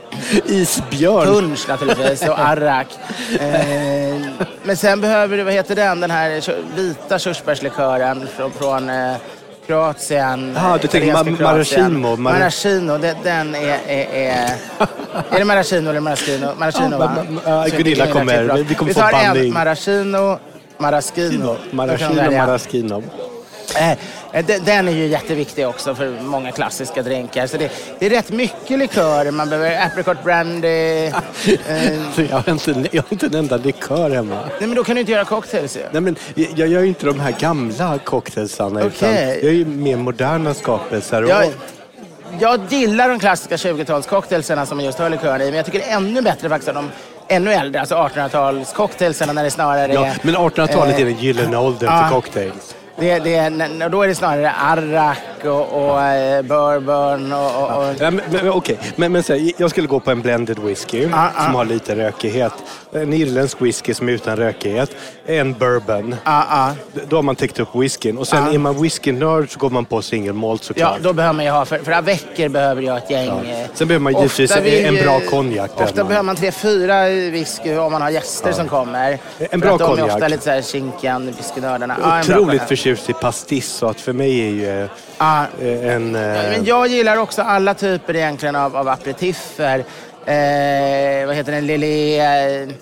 [0.46, 1.26] Isbjörn.
[1.26, 2.86] punsch naturligtvis och arrak.
[3.40, 4.16] Eh,
[4.62, 6.42] men sen behöver du, vad heter den, den här
[6.76, 9.12] vita körsbärslikören från, från eh,
[9.66, 10.52] Kroatien.
[10.56, 13.78] Ja, du tänker ma- maraschino, mar- Maraschino, det, den är...
[13.88, 14.50] är, är
[15.30, 16.48] är det maraschino eller maraschino?
[16.58, 17.26] Maraschino Ja, va?
[17.44, 18.64] jag Gunilla kommer.
[18.68, 20.38] Vi kommer Vi få tar en maraschino,
[20.78, 21.56] maraschino.
[21.70, 23.02] Vi Maraschino, maraschino.
[23.74, 27.46] Eh, den, den är ju jätteviktig också för många klassiska drinkar.
[27.46, 29.30] Så det, det är rätt mycket likör.
[29.30, 30.66] Man behöver apricot brandy.
[30.66, 34.40] eh, jag, har inte, jag har inte en enda likör hemma.
[34.58, 35.80] nej, men då kan du inte göra cocktails ju.
[35.92, 39.38] Nej, men jag, gör ju inte de här gamla cocktailsarna Okej.
[39.42, 41.22] jag är ju mer moderna skapelser.
[41.22, 41.52] Jag,
[42.40, 45.44] jag gillar de klassiska 20-talscocktailsarna som man just har likören i.
[45.44, 46.90] Men jag tycker det är ännu bättre faktiskt de
[47.28, 50.18] ännu äldre, alltså 1800-talscocktailsarna när det snarare ja, är...
[50.22, 52.74] men 1800-talet är eh, den gyllene åldern för cocktails.
[52.99, 57.62] Det, det, då är det snarare arrak och, och eh, bourbon och...
[57.62, 57.94] och, och...
[58.01, 61.28] Ja, men, men, okej, men, men här, jag skulle gå på en blended whisky Ah,
[61.36, 61.44] ah.
[61.44, 62.53] som har lite rökighet.
[62.92, 64.90] En irländsk whisky som är utan rökighet.
[65.26, 66.14] En bourbon.
[66.24, 67.01] Ja, ja.
[67.09, 68.18] Då har man täckt upp whiskyn.
[68.18, 68.53] Och sen Ah.
[68.53, 70.92] är man whiskynörd så går man på single malt såklart.
[70.97, 73.28] Ja, då behöver man ju ha, för, för avecker behöver jag ett gäng.
[73.28, 75.70] eh, Sen behöver man givetvis vill en bra konjak.
[75.76, 76.09] Ofta man.
[76.09, 79.18] behöver man tre, fyra whisky om man har gäster som kommer.
[79.38, 80.14] En bra att de är konjak.
[80.14, 81.97] ofta lite så här kinkan, whiskynördarna.
[82.03, 82.68] Ja, Otroligt konjak.
[82.87, 85.47] Förtjust i pastiss så att för mig är ju Ja.
[85.62, 86.14] eh, en...
[86.14, 89.78] eh, Men jag gillar också alla typer egentligen av, av aperitiffer.
[90.26, 91.66] Eh, vad heter den?
[91.66, 92.18] Lili...
[92.18, 92.24] Eh,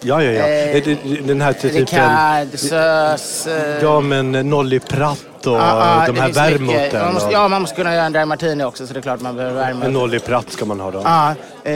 [0.00, 0.46] Ja, ja, ja.
[0.46, 1.78] eh, Den här typen...
[1.80, 3.46] Ricard, Sös...
[3.46, 7.76] Eh, Ja, men eh, Nolly Pratt och ja, ja, de här och- ja, man måste
[7.76, 9.86] kunna göra en dry martini också så det är klart man behöver värme.
[9.86, 11.00] En Nolly Pratt ska man ha då.
[11.04, 11.34] Ja,
[11.70, 11.74] eh,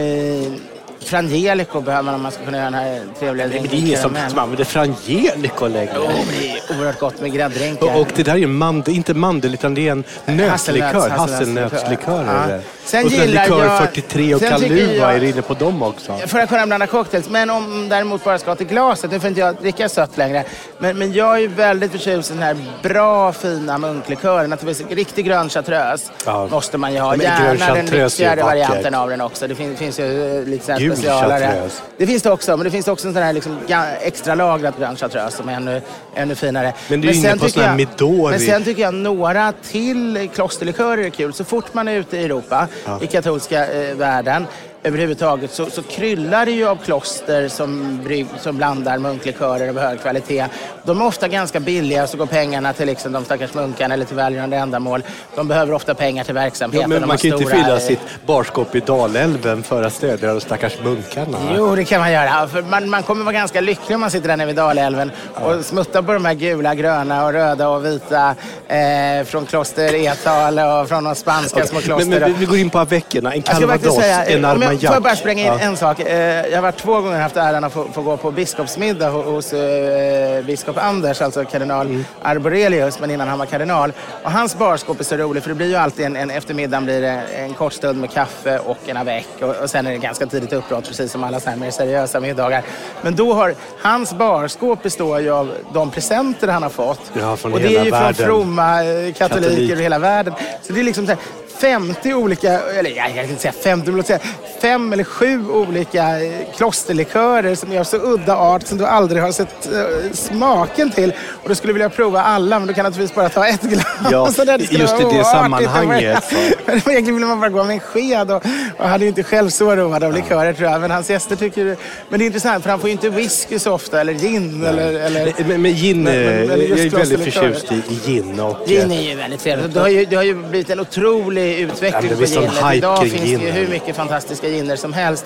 [1.01, 3.71] Frangelico behöver man om man ska kunna göra den här trevliga Men drinken.
[3.71, 5.91] det är ingen som, som använder Frangelico längre.
[5.97, 6.03] Jo,
[6.41, 7.95] det är oerhört gott med grädddrinkar.
[7.95, 10.89] Och, och det där är ju mandel, inte mandel utan det är en nötlikör.
[10.93, 12.59] Hasselnöts- Hasselnötslikör Ja.
[12.85, 16.17] Sen och gillar likör jag- 43 och jag- är inne på dem också?
[16.27, 17.29] För att kunna blanda cocktails.
[17.29, 20.45] Men om däremot bara ska till glaset, nu får inte jag dricka sött längre.
[20.79, 24.51] Men, men jag är ju väldigt förtjust i den här bra fina munklikören.
[24.51, 26.47] Naturligtvis riktig grön chartreuse Ja.
[26.47, 27.11] måste man ju ha.
[27.11, 28.45] Men Gärna den vackert.
[28.45, 29.47] varianten av den också.
[29.49, 30.65] Det finns, finns ju eh, lite
[30.97, 31.83] chartreuse.
[31.97, 33.59] Det finns det också, men det finns också en sån här liksom
[34.01, 35.83] extra lagrad grön chartreuse som är ännu,
[36.15, 36.73] ännu finare.
[36.89, 38.31] Men du är inne på sån här Midori.
[38.31, 41.33] Men sen tycker jag några till klosterlikörer är kul.
[41.33, 42.69] Så fort man är ute i Europa,
[43.01, 44.47] i katolska eh, världen,
[44.83, 48.01] överhuvudtaget så, så kryllar det ju av kloster som,
[48.41, 50.45] som blandar munklikörer av hög kvalitet.
[50.85, 54.17] De är ofta ganska billiga så går pengarna till liksom de stackars munkarna eller till
[54.17, 55.03] välgörande ändamål.
[55.37, 56.91] De behöver ofta pengar till Ja, verksamheten.
[56.91, 60.29] men De man kan ju inte stora, fylla sitt barskåp i Dalälven för att stödja
[60.35, 61.39] de stackars munkarna.
[61.57, 62.49] Jo, det kan man göra.
[62.49, 65.65] För man, man kommer vara ganska lycklig om man sitter där nere vid Dalälven och
[65.65, 68.35] smuttar på de här gula, gröna och röda och vita
[68.69, 72.09] eh, från kloster Etal och från de spanska små kloster.
[72.11, 73.33] Men, men vi- går in på aveckorna.
[73.35, 74.87] En calvados, en om jag, armagnac.
[74.89, 75.59] får jag bara spränga in Ja.
[75.61, 76.01] en sak?
[76.01, 79.25] Eh, jag har varit två gånger haft äran att få, få gå på biskopsmiddag ho-
[79.25, 82.05] hos eh, biskop Anders, alltså kardinal Mm.
[82.23, 83.93] Arborelius, men innan han var kardinal.
[84.23, 87.01] Och hans barskåp är så roligt för det blir ju alltid en, en eftermiddag blir
[87.01, 90.27] det en kort stund med kaffe och en avec och, och sen är det ganska
[90.27, 92.63] tidigt uppbrott precis som alla så här mer seriösa middagar.
[93.03, 97.01] Men då har, hans barskåp består ju av de presenter han har fått.
[97.21, 98.15] Ja, och det är ju världen.
[98.15, 99.71] från fromma eh, katoliker Katolik.
[99.71, 100.35] över hela världen.
[100.63, 101.21] Så det är liksom så här,
[101.61, 104.19] 50 olika, eller jag kan inte säga 50, men låt säga
[104.63, 109.23] fem eller sju olika eh, klosterlikörer som är av så udda art som du aldrig
[109.23, 111.13] har sett eh, smaken till.
[111.43, 113.87] Och du skulle vilja prova alla, men du kan naturligtvis bara ta ett glas.
[114.11, 116.25] Ja, Så där, skulle just i det sammanhanget.
[116.67, 118.43] Men Egentligen ville man bara gå med en sked och,
[118.79, 120.81] och hade ju inte själv så road av likörer tror jag.
[120.81, 121.77] Men hans gäster tycker...
[122.09, 124.93] Men det är intressant för han får ju inte whisky så ofta eller gin eller...
[125.01, 128.41] eller Men, men gin, Men- men- eh, jag är väldigt förtjust i, gin.
[128.41, 129.75] Och, Gin är ju väldigt trevligt.
[129.75, 132.75] Det har ju, det har ju blivit en otrolig Ja, utveckling det på ginet.
[132.75, 135.25] Idag finns det hur mycket fantastiska giner som helst.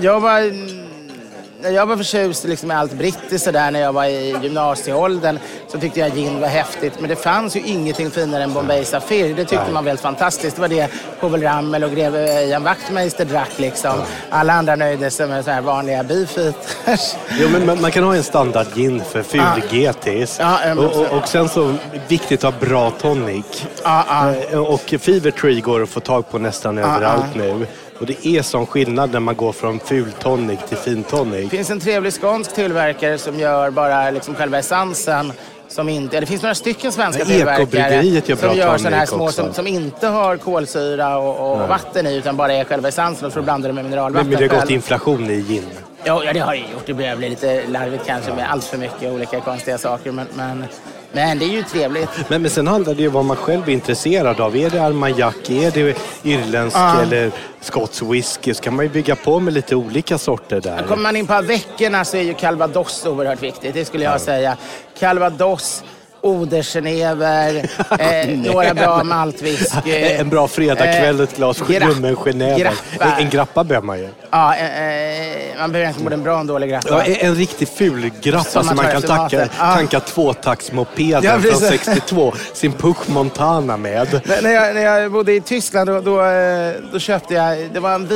[0.00, 0.52] Jag var...
[1.62, 5.38] Jag var förtjust liksom i allt brittiskt sådär när jag var i gymnasieåldern
[5.68, 6.92] så tyckte jag gin var häftigt.
[7.00, 9.28] Men det fanns ju ingenting finare än Bombay Sapphire.
[9.28, 10.56] Det tyckte man var helt fantastiskt.
[10.56, 10.88] Det var det
[11.20, 13.92] Povel Ramel och greve Ian Wachtmeister drack liksom.
[14.30, 17.14] Alla andra nöjde sig med så här vanliga beefeaters.
[17.40, 19.40] Jo, men man, man kan ha en standard gin för ful
[19.70, 20.36] GTs.
[20.40, 21.74] Ja, och, och, och sen så
[22.08, 23.64] viktigt att ha bra tonic.
[23.84, 27.66] Eh, Och Fever Tree går att få tag på nästan överallt nu.
[28.02, 31.42] Och det är sån skillnad när man går från ful tonic till fin tonic.
[31.42, 35.32] Det finns en trevlig skånsk tillverkare som gör bara liksom själva essensen.
[35.68, 39.28] Som inte, det finns några stycken svenska Ja, tillverkare gör som gör sådana här små
[39.32, 43.32] som, som inte har kolsyra och, och vatten i utan bara är själva essensen och
[43.32, 45.64] så blandar du med mineralvatten men det har gått inflation i gin.
[46.04, 46.86] Ja, ja, det har det gjort.
[46.86, 50.12] Det börjar bli lite larvigt kanske med allt för mycket olika konstiga saker.
[50.12, 50.64] Men, men,
[51.12, 52.08] men det är ju trevligt.
[52.28, 54.56] Men, men sen handlar det ju om vad man själv är intresserad av.
[54.56, 57.02] Är det armagnac, är det irländsk Ja.
[57.02, 60.82] eller skotsk whisky så kan man ju bygga på med lite olika sorter där.
[60.82, 63.74] Kommer man in på veckorna så är ju calvados oerhört viktigt.
[63.74, 64.56] Det skulle jag säga.
[64.98, 65.84] Calvados,
[66.22, 69.92] Odergenever, eh, några bra maltwhisky.
[70.18, 72.72] En bra fredagkväll, ett glas Eh, ljummen genever.
[73.00, 74.08] En, en grappa behöver man ju.
[74.30, 76.88] Ja, eh, eh, man behöver egentligen både en bra och en dålig grappa.
[76.88, 79.40] Ja, en, en riktig ful grappa Som man man kan tanka.
[79.58, 79.74] Ja.
[79.74, 81.68] tanka tvåtaktsmopeden Ja, från precis.
[81.68, 84.20] 62, sin Puch Montana med.
[84.24, 87.94] När- jag, när jag bodde i Tyskland då, då, eh, då köpte jag, det var
[87.94, 88.06] en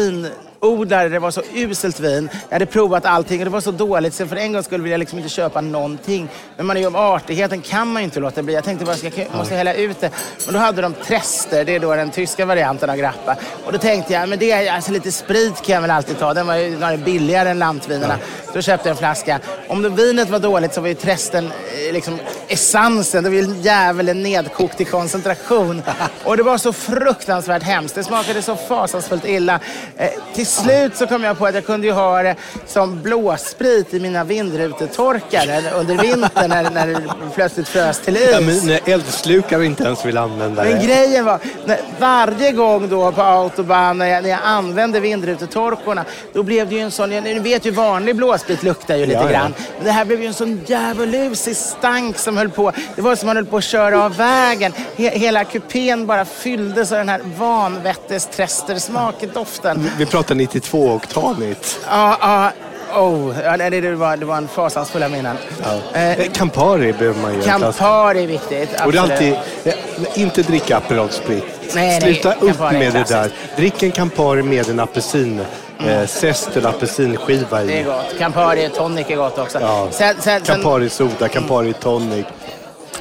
[0.63, 2.29] vinodlare, det var så uselt vin.
[2.49, 4.93] Jag hade provat allting och det var så dåligt så för en gång skulle vill
[4.93, 6.29] jag liksom inte köpa någonting.
[6.57, 8.55] Men man är ju av artigheten kan man ju inte låta bli.
[8.55, 10.11] Jag tänkte bara, jag måste hälla ut det.
[10.45, 13.37] Men då hade de Trester, det är då den tyska varianten av grappa.
[13.65, 16.35] Och då tänkte jag, men det är alltså lite sprit kan jag väl alltid ta.
[16.35, 18.19] Den var ju den billigare än lantvinerna.
[18.55, 19.41] Då köpte jag en flaska.
[19.69, 23.25] Om det vinet var dåligt så var ju tresten eh, liksom essensen.
[23.25, 25.83] Det var ju djävulen nedkokt i koncentration.
[26.25, 27.95] Och det var så fruktansvärt hemskt.
[27.95, 29.61] Det smakade så fasansfullt illa.
[29.97, 30.11] Eh,
[30.47, 32.37] till slut så kom jag på att jag kunde ju ha det
[32.67, 37.03] som blåsprit i mina vindrutetorkare under vintern när, när det
[37.35, 38.29] plötsligt frös till is.
[38.33, 40.87] Ja, men när eldslukare inte ens vill använda Men det.
[40.87, 46.43] grejen var, när, varje gång då på autobahn när jag, när jag använde vindrutetorkarna, då
[46.43, 49.31] blev det ju en sån, ni vet ju vanlig blåsprit luktar ju lite Ja, ja.
[49.31, 49.55] grann.
[49.77, 53.27] Men det här blev ju en sån djävulusig stank som höll på, det var som
[53.27, 54.73] man höll på att köra av vägen.
[54.97, 59.91] He, hela kupén bara fylldes av den här vanvettesträstersmaken, doften.
[59.99, 61.79] Vi pratar 92-oktanigt.
[61.91, 62.53] Ja, ja,
[63.01, 65.37] oh, ja, nej, det, var, det var en fasansfulla minnen.
[65.63, 66.01] Ja.
[66.01, 67.43] Eh, Eh, Campari behöver man ju.
[67.43, 69.11] Campari är viktigt, Och det är absolut.
[69.11, 69.33] alltid,
[69.65, 71.45] eh, inte dricka Aperol Sprit.
[71.75, 73.31] Nej, nej, Sluta upp med det där.
[73.57, 75.41] Drick en Campari med en apelsin,
[75.87, 77.83] eh, zest eller apelsinskiva Det är i.
[77.83, 78.19] gott.
[78.19, 79.61] Campari tonic är gott också.
[79.61, 79.89] Ja.
[79.91, 82.27] Sen, sen, sen, Campari soda, Campari tonic.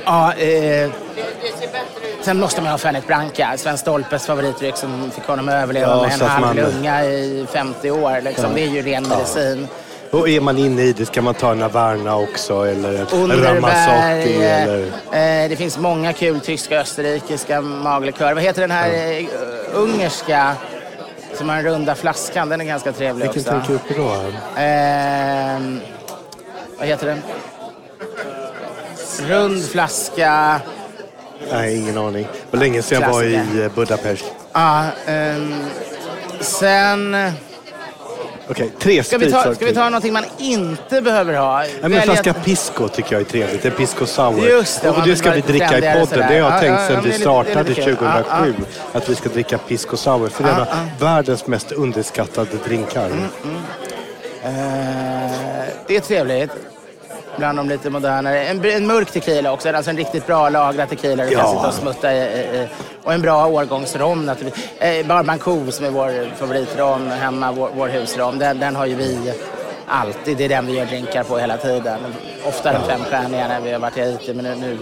[0.05, 0.89] ja, eh,
[2.25, 6.01] sen måste man ha Fernet Branca, Sven Stolpes favoritdryck som fick honom att överleva Ja,
[6.01, 8.21] med en halv man- lunga i 50 år.
[8.21, 8.53] Liksom.
[8.55, 9.67] Det är ju ren medicin.
[10.11, 14.35] Och är man inne i det ska man ta en Averna också eller Underberg, Ramazzotti
[14.43, 14.79] eh, eller...
[15.43, 18.33] eh, det finns många kul tyska österrikiska maglikörer.
[18.33, 19.25] Vad heter den här eh,
[19.73, 20.55] ungerska
[21.37, 22.49] som har den runda flaskan?
[22.49, 23.51] Den är ganska trevlig Vilken också.
[23.51, 24.31] tänker du på då?
[24.61, 25.79] Ehm,
[26.77, 27.21] vad heter den?
[29.29, 30.61] Rund flaska.
[31.51, 32.27] Nej, ingen aning.
[32.51, 34.25] Var länge sedan jag var i eh, Budapest.
[34.53, 35.53] Ja, ehm,
[36.39, 37.31] sen...
[38.49, 41.59] Okej, tre Ska vi, ta, ska vi ta någonting man inte behöver ha?
[41.59, 43.65] Nej, men Välja- flaska Pisco tycker jag är trevligt.
[43.65, 44.47] En Pisco Sour.
[44.47, 46.07] Just det, och man det vill ska vara vi lite dricka i trendigare podden.
[46.07, 46.27] sådär.
[46.27, 47.69] Det har jag Ja, tänkt ja, sedan vi men det är lite- det är startade
[47.69, 47.95] lite kul.
[47.95, 48.53] 2007.
[48.93, 50.29] Ja, Att vi ska dricka Pisco Sour.
[50.29, 50.67] För det är en av
[50.99, 53.05] världens mest underskattade drinkar.
[53.05, 53.23] Mm,
[54.43, 55.31] Eh,
[55.87, 56.51] det är trevligt.
[57.37, 58.43] Bland de lite modernare.
[58.43, 59.69] En, en mörk tequila också.
[59.69, 61.53] Alltså en riktigt bra lagrad tequila du kan Ja.
[61.53, 62.17] sitta och smutta i.
[62.17, 62.67] i.
[63.03, 64.65] Och en bra årgångsrom naturligtvis.
[64.79, 68.39] Eh, Barbancourt som är vår favoritrom hemma, vår, vår husrom.
[68.39, 69.33] Den, den har ju vi
[69.87, 70.37] alltid.
[70.37, 71.99] Det är den vi gör drinkar på hela tiden.
[72.47, 74.33] Ofta den femstjärniga när vi har varit i Haiti.
[74.33, 74.77] Men nu, nu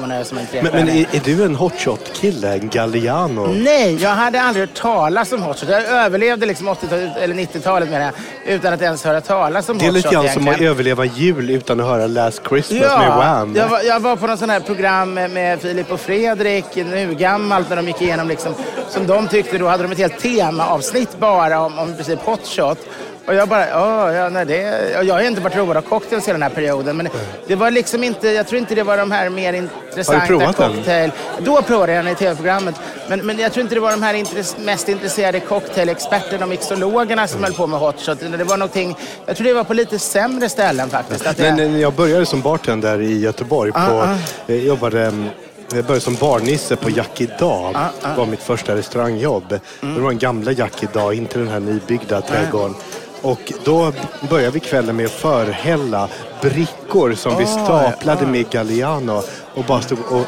[0.00, 2.54] får man med en Men, men är, är du en hotshot-kille?
[2.54, 3.46] En Galliano?
[3.46, 5.68] Nej, jag hade aldrig hört talas om hotshot.
[5.68, 6.86] Jag överlevde liksom 80
[7.20, 10.34] eller 90-talet menar jag, utan att ens höra talas om Det är hotshot lite grann
[10.34, 13.56] som att överleva jul utan att höra Last Christmas med Wham.
[13.56, 17.14] jag var, jag var på något sånt här program med, med Filip och Fredrik, nu
[17.14, 18.54] gammalt, när de gick igenom liksom,
[18.88, 22.78] som de tyckte, då hade de ett helt temaavsnitt bara om, om i princip hotshot.
[23.26, 24.60] Och jag bara, "Ja, ja, nej, det,
[25.02, 26.96] jag har inte varit road av cocktails hela den här perioden.
[26.96, 27.08] Men
[27.46, 30.74] det var liksom inte, jag tror inte det var de här mer intressanta provat den?
[30.74, 31.12] cocktail...
[31.38, 32.74] Då provade jag den i tv-programmet.
[33.08, 37.26] Men, men jag tror inte det var de här intress, mest intresserade cocktailexperterna och mixologerna
[37.28, 38.20] som höll på med hotshot.
[38.20, 38.96] Det var någonting,
[39.26, 41.26] jag tror det var på lite sämre ställen faktiskt.
[41.26, 43.72] Att Men när jag började som bartender i Göteborg.
[43.72, 44.16] På, Ah, ah.
[44.46, 45.28] Jag jobbade mm,
[45.74, 47.72] jag började som barnisse på Jack idag.
[47.74, 49.58] Ah, Det var mitt första restaurangjobb.
[49.82, 49.94] Mm.
[49.94, 52.74] Det var den gamla Jack idag, inte den här nybyggda trädgården.
[53.22, 53.92] Och då
[54.30, 56.08] började vi kvällen med att förhälla
[56.40, 59.22] brickor som vi Ah, staplade med Galliano
[59.54, 60.26] och bara stod och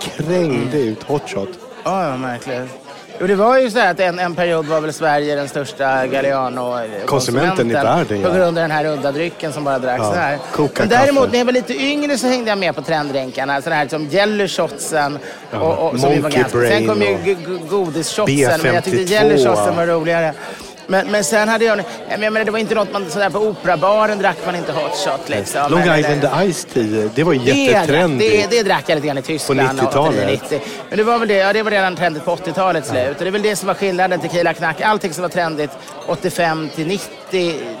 [0.00, 0.88] krängde Mm.
[0.88, 1.48] ut hotshot.
[1.84, 2.60] Ja, ja, märkligt.
[3.20, 7.70] Jo, det var ju så att en, en period var väl Sverige den största Galliano-konsumenten.
[7.70, 8.28] i världen, ja.
[8.28, 10.38] På grund av den här udda drycken som bara dracks Ja, här.
[10.52, 11.32] koka Men däremot kaffe.
[11.32, 13.62] när jag var lite yngre så hängde jag med på trenddrinkarna.
[13.62, 15.18] Sådana här som Jelly Shotsen.
[15.52, 17.36] Och, och, som ju var Monkey ganska, sen Brain kom ju
[17.70, 18.60] godisshotsen.
[18.62, 19.10] Men jag tyckte B52.
[19.10, 20.32] Jelly Shotsen var roligare.
[20.90, 21.82] Men, men sen hade jag...
[22.10, 23.10] Jag menar, det var inte något man...
[23.10, 25.70] Sådär på operabaren drack man inte hot shot liksom.
[25.70, 28.50] Long Eller- Island Ice Tea, det var ju det, jättetrendigt.
[28.50, 29.78] det, det drack jag lite grann i Tyskland.
[29.78, 30.18] På 90-talet.
[30.18, 30.60] 89, 90.
[30.88, 33.18] Men det var väl det, ja, det var redan trendigt på 80-talets slut.
[33.18, 34.20] Och det är väl det som var skillnaden.
[34.20, 35.70] Tequila knack, allting som var trendigt
[36.06, 37.19] 85 till 90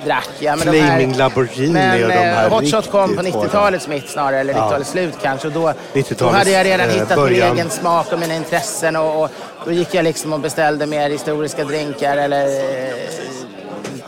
[0.04, 0.58] drack jag.
[0.58, 3.88] Men de Flaming Lamborghini men, och de här eh, Hot shot kom på riktigt 90-talets
[3.88, 5.46] mitt snarare, eller 90-talets slut kanske.
[5.46, 7.48] Och då, då 90-talets, hade jag redan eh, hittat början.
[7.48, 8.96] min egen smak och mina intressen.
[8.96, 9.30] Och, och
[9.64, 12.94] då gick jag liksom och beställde mer historiska drinkar eller eh,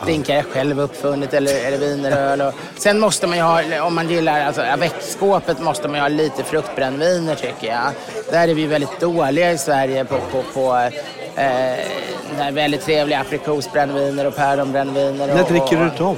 [0.05, 2.41] drinkar jag själv uppfunnit eller, eller viner och öl.
[2.41, 6.07] Och sen måste man ju ha, om man gillar, alltså växtskåpet måste man ju ha
[6.07, 7.91] lite fruktbrännviner tycker jag.
[8.31, 10.89] Där är vi väldigt dåliga i Sverige på, på, på
[11.35, 15.27] eh, väldigt trevliga aprikosbrännviner och päronbrännviner.
[15.27, 16.17] När dricker du dem?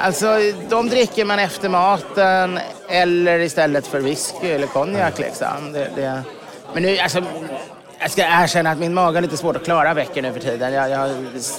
[0.00, 0.26] Alltså,
[0.68, 2.58] de dricker man efter maten
[2.88, 5.72] eller istället för whisky eller konjak liksom.
[5.72, 6.22] Det, det.
[6.74, 7.22] Men nu, alltså,
[8.00, 10.72] jag ska erkänna att min mage har lite svårt att klara veckor nu för tiden.
[10.72, 11.10] Jag, jag har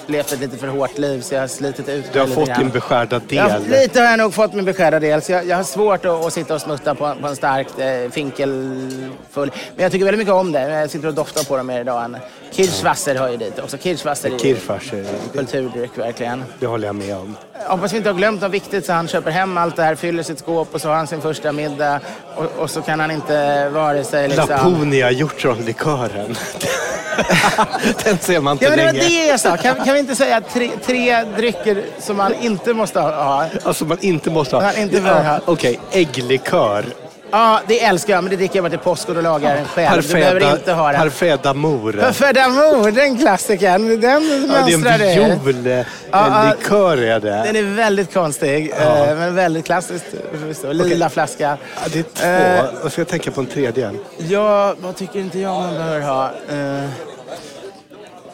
[0.08, 2.56] levt ett lite för hårt liv så jag har slitit ut Du har mig fått
[2.56, 3.64] din beskärda del.
[3.68, 5.22] lite har jag nog fått min beskärda del.
[5.22, 8.12] Så jag, jag har svårt att, att sitta och smutta på, på en starkt eh,
[8.12, 9.52] finkelfull.
[9.76, 10.62] Men jag tycker väldigt mycket om det.
[10.70, 12.04] Jag sitter och doftar på dem mer idag.
[12.04, 12.18] än-
[12.52, 13.78] Kirschwasser hör ju dit också.
[13.78, 16.44] Kirschwasser är Kirchwasser, kulturdryck verkligen.
[16.60, 17.36] det håller jag med om.
[17.68, 20.24] hoppas vi inte har glömt något viktigt så han köper hem allt det här, fyller
[20.24, 22.00] sitt skåp och så har han sin första middag
[22.36, 24.48] och, och så kan han inte vare sig liksom...
[24.50, 26.29] Laponia hjortronlikören.
[28.04, 29.58] Den ser man inte Ja, men det var det jag sa.
[29.58, 33.46] Kan, kan vi inte säga tre, tre drycker som man inte måste ha?
[33.64, 34.64] Alltså man inte måste ha.
[34.64, 35.40] Man inte.
[35.46, 36.86] Okej, ägglikör.
[37.32, 39.58] Ja, det älskar jag, men det dricker jag bara till påsk och då lagar jag
[39.60, 40.02] den själv.
[40.08, 41.02] Du behöver inte ha den.
[41.02, 41.92] Parfait d'amour.
[42.02, 44.02] Parfait d'amour, den klassikern.
[44.02, 45.52] Den Ja, det är mönstrar en du.
[45.54, 47.30] viollikör är det.
[47.46, 50.72] Den är väldigt konstig, eh, men väldigt förvisso.
[50.72, 51.58] Lila flaska.
[51.84, 52.90] Ja, det är två.
[52.90, 53.92] Så jag tänka på en tredje.
[54.18, 56.26] Ja, vad tycker inte jag man bör ha?
[56.52, 56.84] Eh,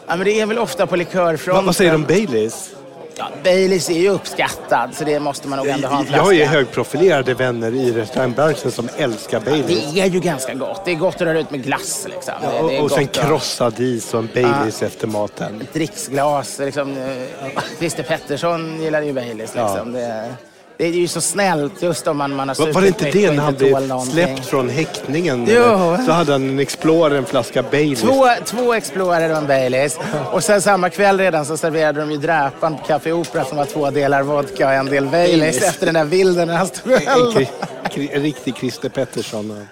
[0.06, 1.54] ja, men det är väl ofta på likörfronten.
[1.54, 2.70] Vad, vad säger du om Baileys?
[3.18, 6.24] Ja, Baileys är ju uppskattad, så det måste man nog ändå ha en Jag flaska.
[6.24, 9.92] har ju högprofilerade vänner i restaurangbranschen som älskar Baileys.
[9.94, 10.82] Det är ju ganska gott.
[10.84, 12.06] Det är gott att röra ut med glass.
[12.10, 12.34] Liksom.
[12.42, 15.60] Är och, och sen krossad is och en Baileys efter maten.
[15.60, 16.58] Ett dricksglas.
[16.58, 19.54] Liksom, eh, Christer Pettersson gillar ju Baileys.
[19.54, 19.92] Liksom.
[19.92, 20.34] Det,
[20.78, 23.12] det är ju så snällt just om man, man har Var, var det inte supit
[23.22, 25.46] det när han blev släppt från häktningen?
[25.50, 25.96] Jo.
[26.06, 28.00] Så hade han en Explorer, en flaska Baileys.
[28.00, 29.98] Två, två Explorer och en Baileys.
[30.32, 33.64] Och sen samma kväll redan så serverade de ju Dräpan på Café Opera som var
[33.64, 37.00] två delar vodka och en del Baileys efter den där bilden när han stod och
[37.00, 37.48] En, kri-
[37.94, 39.66] kri- en riktig Christer Pettersson.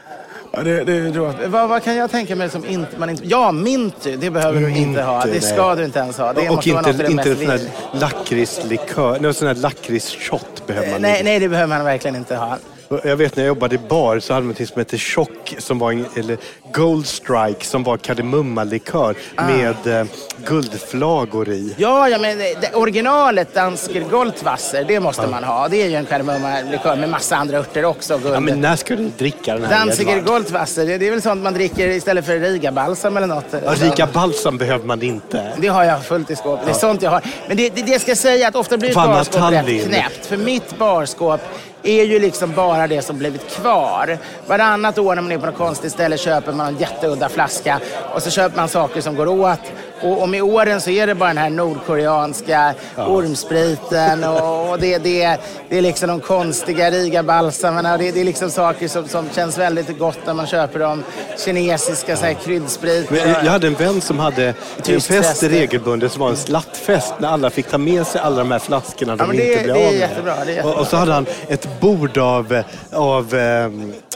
[0.57, 1.37] Ja, det, det är roligt.
[1.47, 3.23] vad, vad kan jag tänka mig som inte, man inte...
[3.27, 4.17] Ja, Minty.
[4.17, 5.25] Det behöver du inte ha.
[5.25, 5.41] Det nej.
[5.41, 6.33] ska du inte ens ha.
[6.33, 7.61] Det och inte, det inte sån här
[7.93, 11.25] lakritslikör, sån här lakritsshot behöver man Nej, inte.
[11.25, 12.59] nej, det behöver man verkligen inte ha.
[13.05, 15.79] Jag vet när jag jobbade i bar så hade man något som hette Chock, som
[15.79, 16.37] var en, eller
[16.73, 19.47] Gold Strike som var kardemummalikör Ah.
[19.47, 20.07] med eh,
[20.47, 21.75] guldflagor i.
[21.77, 25.69] Ja, ja men det, originalet Dansker Goldwasser, det måste man ha.
[25.69, 28.19] Det är ju en kardemummalikör med massa andra örter också.
[28.19, 28.35] Guld.
[28.35, 30.25] Ja, men när ska du dricka den här Edvard?
[30.27, 33.45] Goldwasser, det, det är väl sånt man dricker istället för Riga-balsam eller något.
[33.65, 35.53] Ja, Riga balsam behöver man inte.
[35.59, 36.67] Det har jag fullt i skåpet.
[36.67, 37.23] Det är sånt jag har.
[37.49, 40.27] Men det, det, det ska jag säga att ofta blir ett barskåp rätt knäppt.
[40.27, 41.41] För mitt barskåp
[41.85, 44.19] är ju liksom bara det som blivit kvar.
[44.47, 47.81] Varannat år när man är på något konstigt ställe köper man en jätteudda flaska
[48.15, 49.61] och så köper man saker som går åt.
[50.05, 54.99] Och, och med åren så är det bara den här nordkoreanska ormspriten och, och det,
[54.99, 55.39] det,
[55.69, 59.99] det är liksom de konstiga Riga-balsamerna det, det är liksom saker som, som känns väldigt
[59.99, 61.05] gott när man köper dem.
[61.45, 63.13] Kinesiska så här, kryddspriter.
[63.15, 64.55] Men jag jag hade en vän som hade
[64.89, 68.51] en fest regelbundet som var en slattfest när alla fick ta med sig alla de
[68.51, 69.95] här flaskorna de men det- inte blev av med.
[69.95, 70.73] jättebra, det är jättebra.
[70.75, 73.71] Och, och så hade han ett bord av, av eh,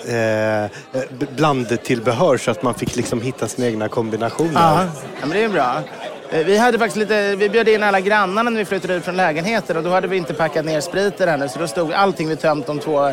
[0.07, 0.71] eh,
[1.37, 4.53] blandtillbehör så att man fick liksom hitta sina egna kombinationer.
[4.55, 4.85] Ja,
[5.21, 5.83] ja men det är bra.
[6.31, 9.17] Eh, Vi, hade faktiskt lite, vi bjöd in alla grannarna när vi flyttade ut från
[9.17, 12.37] lägenheten och då hade vi inte packat ner spriten ännu så då stod allting vi
[12.37, 13.13] tömt de två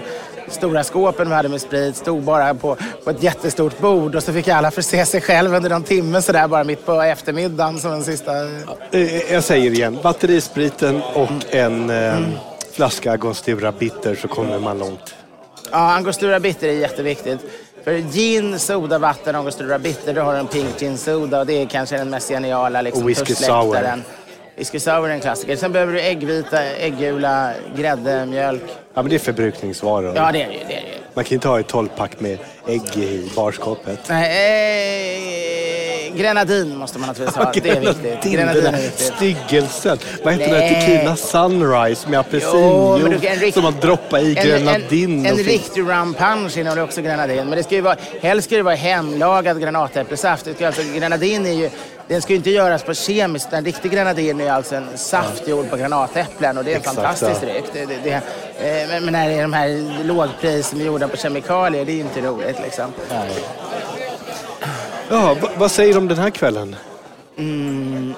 [0.50, 4.34] stora skåpen vi hade med sprit stod bara på, på ett jättestort bord och så
[4.34, 8.04] fick alla förse sig själv under någon timme sådär bara mitt på eftermiddagen som en
[8.04, 8.32] sista...
[8.92, 12.18] Eh, Jag säger igen, batterispriten och en eh,
[12.74, 15.16] flaska Agostura Bitter så kommer man långt.
[15.76, 17.40] Ja, Angostura Bitter är jätteviktigt.
[17.84, 21.62] För gin, soda, vatten, Angostura Bitter, då har du en pink gin soda och det
[21.62, 24.04] är kanske den mest geniala liksom, Och whisky tuschläktaren.
[24.56, 25.56] Whisky sour är en klassiker.
[25.56, 28.64] Sen behöver du äggvita, äggula, grädde, mjölk.
[28.94, 30.16] Ja, men det är förbrukningsvaror.
[30.16, 30.60] Ja, det är det ju.
[30.68, 31.00] Det är det.
[31.14, 34.00] Man kan inte ha ett 12-pack med ägg i barskåpet.
[34.10, 35.85] Nej, eh,
[36.18, 37.52] grenadin måste man naturligtvis ha.
[37.54, 38.34] Det är viktigt.
[38.34, 39.14] Grenadin, är där viktigt.
[39.16, 39.98] styggelsen.
[40.24, 40.60] Vad heter den?
[40.60, 40.86] Nej.
[40.88, 45.20] Tequila Sunrise med apelsinjuice som man droppar i grenadin.
[45.20, 47.48] En, en, en riktig rum punch innehåller också grenadin.
[47.48, 50.62] Men det ska ju vara, helst ska det vara hemlagad granatäppelsaft.
[50.62, 51.70] Alltså, grenadin är ju,
[52.08, 53.54] den ska ju inte göras på kemiskt.
[53.54, 56.96] En riktig grenadin är alltså en saft gjord på granatäpplen och det är en Exakt,
[56.96, 57.48] fantastisk ja.
[57.48, 57.66] dryck.
[57.74, 61.08] Det, det, det, eh, men, men när det är de här lågpris som är gjorda
[61.08, 62.94] på kemikalier, det är ju inte roligt liksom.
[65.10, 66.76] Ja, va- vad säger du om den här kvällen?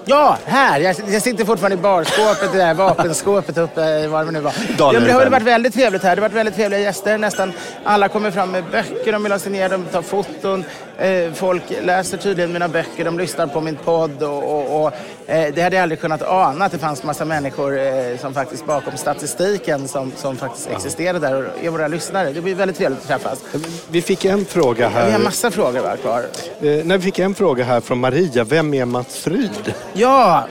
[0.06, 0.80] Ja, här!
[0.80, 4.54] Jag, jag sitter fortfarande i barskåpet, det där vapenskåpet uppe, var det nu var.
[4.78, 6.16] Ja, men det har ju varit väldigt trevligt här.
[6.16, 7.18] Det har varit väldigt trevliga gäster.
[7.18, 10.64] Nästan alla kommer fram med böcker de vill ha signerade, de tar foton.
[10.98, 14.24] Eh, folk läser tydligen mina böcker, de lyssnar på min podd.
[14.24, 14.94] Och, och, och,
[15.28, 18.98] det hade jag aldrig kunnat ana att det fanns massa människor eh, som faktiskt bakom
[18.98, 22.32] statistiken som, som faktiskt existerar där och är våra lyssnare.
[22.32, 23.44] Det blir väldigt trevligt att träffas.
[23.90, 25.20] Vi fick en fråga Vi har här.
[25.20, 26.20] massa frågor va, kvar.
[26.62, 28.44] Eh, när vi fick en fråga här från Maria.
[28.44, 29.74] Vem är Mats Ryd?
[29.94, 30.48] Ja,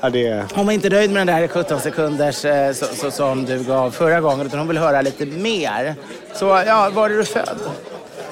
[0.00, 0.44] Ja, det.
[0.54, 3.90] Hon var inte nöjd med den där 17 sekunders eh, så, så, som du gav
[3.90, 5.94] förra gången utan hon vill höra lite mer.
[6.34, 7.58] Så ja, var är du född?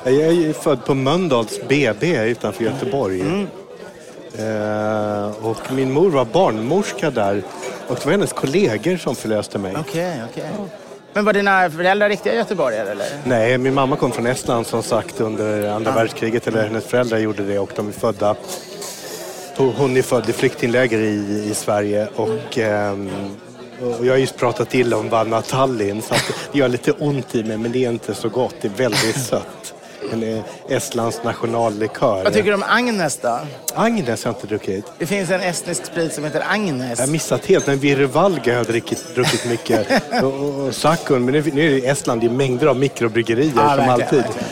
[0.05, 3.21] Jag är född på Mölndals BB utanför Göteborg.
[3.21, 3.47] Mm.
[4.39, 7.43] Eh, och min mor var barnmorska där.
[7.89, 9.77] Och det var hennes kollegor som förlöste mig.
[9.81, 10.51] Okej, okej.
[11.13, 13.07] Men var dina föräldrar riktiga göteborgare eller?
[13.25, 16.47] Nej, min mamma kom från Estland som sagt under andra världskriget.
[16.47, 18.37] Eller hennes föräldrar gjorde det och de är födda.
[19.57, 23.11] Hon är född i flyktingläger i, i Sverige och, ehm,
[23.99, 26.15] Och jag har just pratat illa om Vanna Tallinn så
[26.53, 28.55] det gör lite ont i mig men det är inte så gott.
[28.61, 29.75] Det är väldigt sött.
[30.13, 32.25] Eh, Estlands nationallikör.
[32.25, 33.39] Vad tycker du om Agnes då?
[33.75, 34.85] Agnes har jag inte druckit.
[34.99, 36.99] Det finns en estnisk sprit som heter Agnes.
[36.99, 39.87] Jag har missat helt, men Virvalga har jag druckit, druckit mycket.
[40.23, 40.35] och,
[40.67, 43.87] och, Sakun, men nu, nu är det Estland, det är mängder av mikrobryggerier Ja, som
[43.87, 44.19] verkligen, alltid.
[44.19, 44.49] verkligen.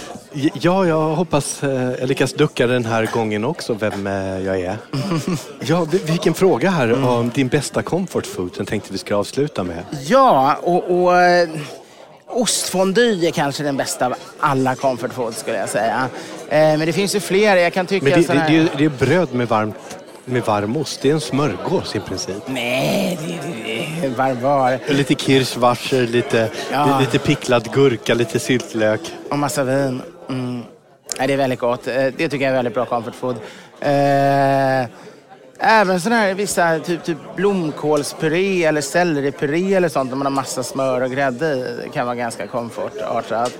[0.60, 4.76] Ja, jag hoppas eh, jag lyckas ducka den här gången också, vem eh, jag är.
[5.60, 9.64] ja, vi- vilken fråga här om din bästa comfort food som tänkte vi ska avsluta
[9.64, 9.78] med.
[10.06, 11.12] Ja, och, och
[12.32, 16.08] ostfondy är kanske den bästa av alla comfort foods skulle jag säga.
[16.48, 17.56] Eh, men det finns ju fler.
[17.56, 20.42] Jag kan tycka Men det, sån det, det, är- det är bröd med, varmt, med
[20.42, 21.02] varm ost.
[21.02, 22.36] Det är en smörgås i princip.
[22.46, 23.26] Nej, det,
[23.62, 24.78] det, det är barbar.
[24.88, 27.00] Lite kirschwasser, lite, Ja.
[27.00, 29.00] lite picklad gurka, lite syltlök.
[29.30, 30.02] Och massa vin.
[30.28, 30.62] Mm.
[31.18, 31.86] Nej, det är väldigt gott.
[31.86, 33.36] Eh, Det tycker jag är väldigt bra comfort food.
[33.80, 34.86] Eh,
[35.62, 40.62] även sån här vissa typ, typ blomkålspuré eller selleripuré eller sånt där man har massa
[40.62, 41.90] smör och grädde i.
[41.94, 43.58] Kan vara ganska komfortartat.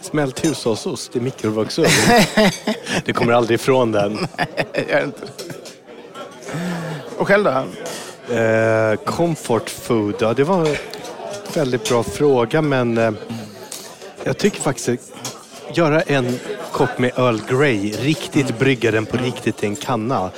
[0.00, 1.88] Smält hushållsost i mikrovågsugn.
[3.04, 4.18] du kommer aldrig ifrån den.
[4.88, 5.22] Gör det inte.
[7.18, 7.64] Och själv då?
[8.34, 10.76] Eh, comfort food, ja det var en
[11.54, 13.12] väldigt bra fråga men eh,
[14.24, 15.12] jag tycker faktiskt
[15.74, 16.38] göra en
[16.72, 20.30] kopp med Earl Grey, riktigt brygga den på riktigt i en kanna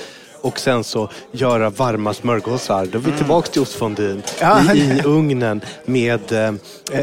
[0.42, 2.86] och sen så göra varma smörgåsar.
[2.86, 4.74] Då är vi tillbaks till ostfondyn Ja.
[4.74, 6.54] i, i ugnen med eh,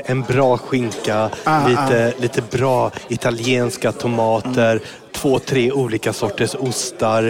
[0.06, 4.82] en bra skinka, Ah, lite, lite bra italienska tomater,
[5.12, 7.24] två, tre olika sorters ostar,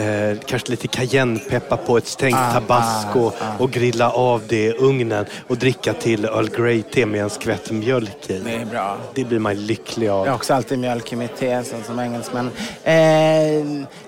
[0.00, 3.62] eh, kanske lite cayennepeppar på ett stängt Ah, tabasco ah, ah.
[3.62, 8.30] och grilla av det i ugnen och dricka till Earl Grey-te med en skvätt mjölk
[8.30, 8.38] i.
[8.38, 8.96] Det är bra.
[9.14, 10.26] Det blir man lycklig av.
[10.26, 12.50] Jag har också alltid mjölk i mitt te som, som engelsman.
[12.84, 12.94] Eh,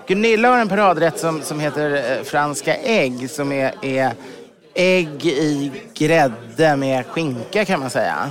[0.07, 4.13] Gunilla har en paradrätt som, som heter eh, franska ägg som är, är
[4.75, 8.31] ägg i grädde med skinka kan man säga.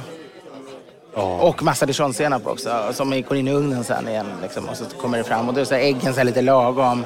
[1.23, 5.17] Och massa dijonsenap också som går in i ugnen sen igen liksom, och så kommer
[5.17, 7.05] det fram och då är så äggen så lite lagom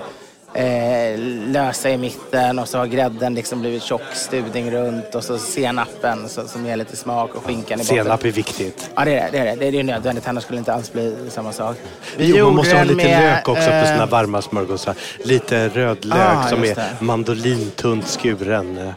[0.54, 5.38] eh, lösa i mitten och så har grädden liksom blivit tjock stuvning runt och så
[5.38, 8.04] senapen så, som ger lite smak och skinkan i botten.
[8.04, 8.90] Senap är viktigt.
[8.96, 9.38] Ja, det är det.
[9.42, 9.72] Det är, det.
[9.72, 11.78] det är nödvändigt, annars skulle det inte alls bli samma sak.
[12.18, 14.96] Vi Jo, man måste ha lite med, lök också på eh, sina varma smörgåsar.
[15.24, 16.86] Lite rödlök Ah, som är det.
[17.00, 18.94] mandolintunt skuren.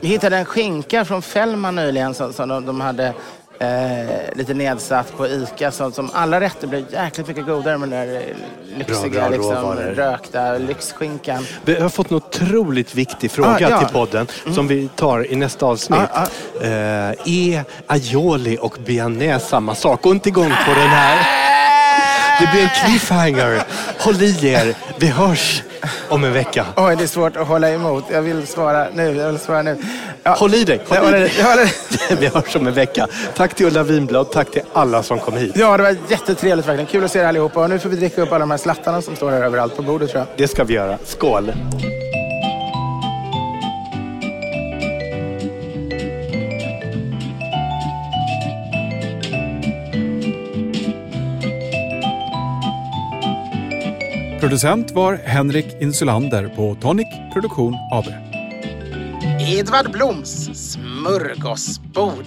[0.00, 3.12] Vi hittade en skinka från Fällman nyligen som, som de, de hade
[3.62, 5.70] eh, lite nedsatt på ICA.
[5.70, 8.22] Som, som alla rätter blev jäkligt mycket godare med den där
[8.76, 9.82] lyxiga bra liksom, råvaror.
[9.96, 11.46] rökta lyxskinkan.
[11.64, 13.66] Vi har fått en otroligt viktig fråga Ah, ja.
[13.66, 13.78] Mm.
[13.78, 16.00] till podden som vi tar i nästa avsnitt.
[16.12, 16.26] Ah,
[16.62, 16.68] Eh,
[17.26, 20.02] är aioli och bearnaise samma sak?
[20.02, 21.51] Gå inte igång på den här.
[22.42, 23.62] Det blir en cliffhanger.
[23.98, 24.74] Håll i er.
[24.98, 25.62] Vi hörs
[26.08, 26.66] om en vecka.
[26.76, 28.04] Oj, det är svårt att hålla emot.
[28.12, 29.16] Jag vill svara nu.
[29.16, 29.76] Jag vill svara nu.
[30.22, 30.30] Ja.
[30.34, 30.80] Håll i dig.
[30.88, 31.32] Håll i dig.
[31.38, 32.16] jag håller.
[32.20, 33.08] Vi hörs om en vecka.
[33.36, 34.30] Tack till Ulla Winblad.
[34.30, 35.52] Tack till alla som kom hit.
[35.56, 36.86] Ja, det var jättetrevligt verkligen.
[36.86, 37.60] Kul att se er allihopa.
[37.60, 39.82] Och nu får vi dricka upp alla de här slattarna som står här överallt på
[39.82, 40.28] bordet tror jag.
[40.36, 40.98] Det ska vi göra.
[41.04, 41.52] Skål.
[54.42, 58.04] Producent var Henrik Insulander på Tonic Produktion AB.
[59.40, 62.26] Edvard Bloms smörgåsbord.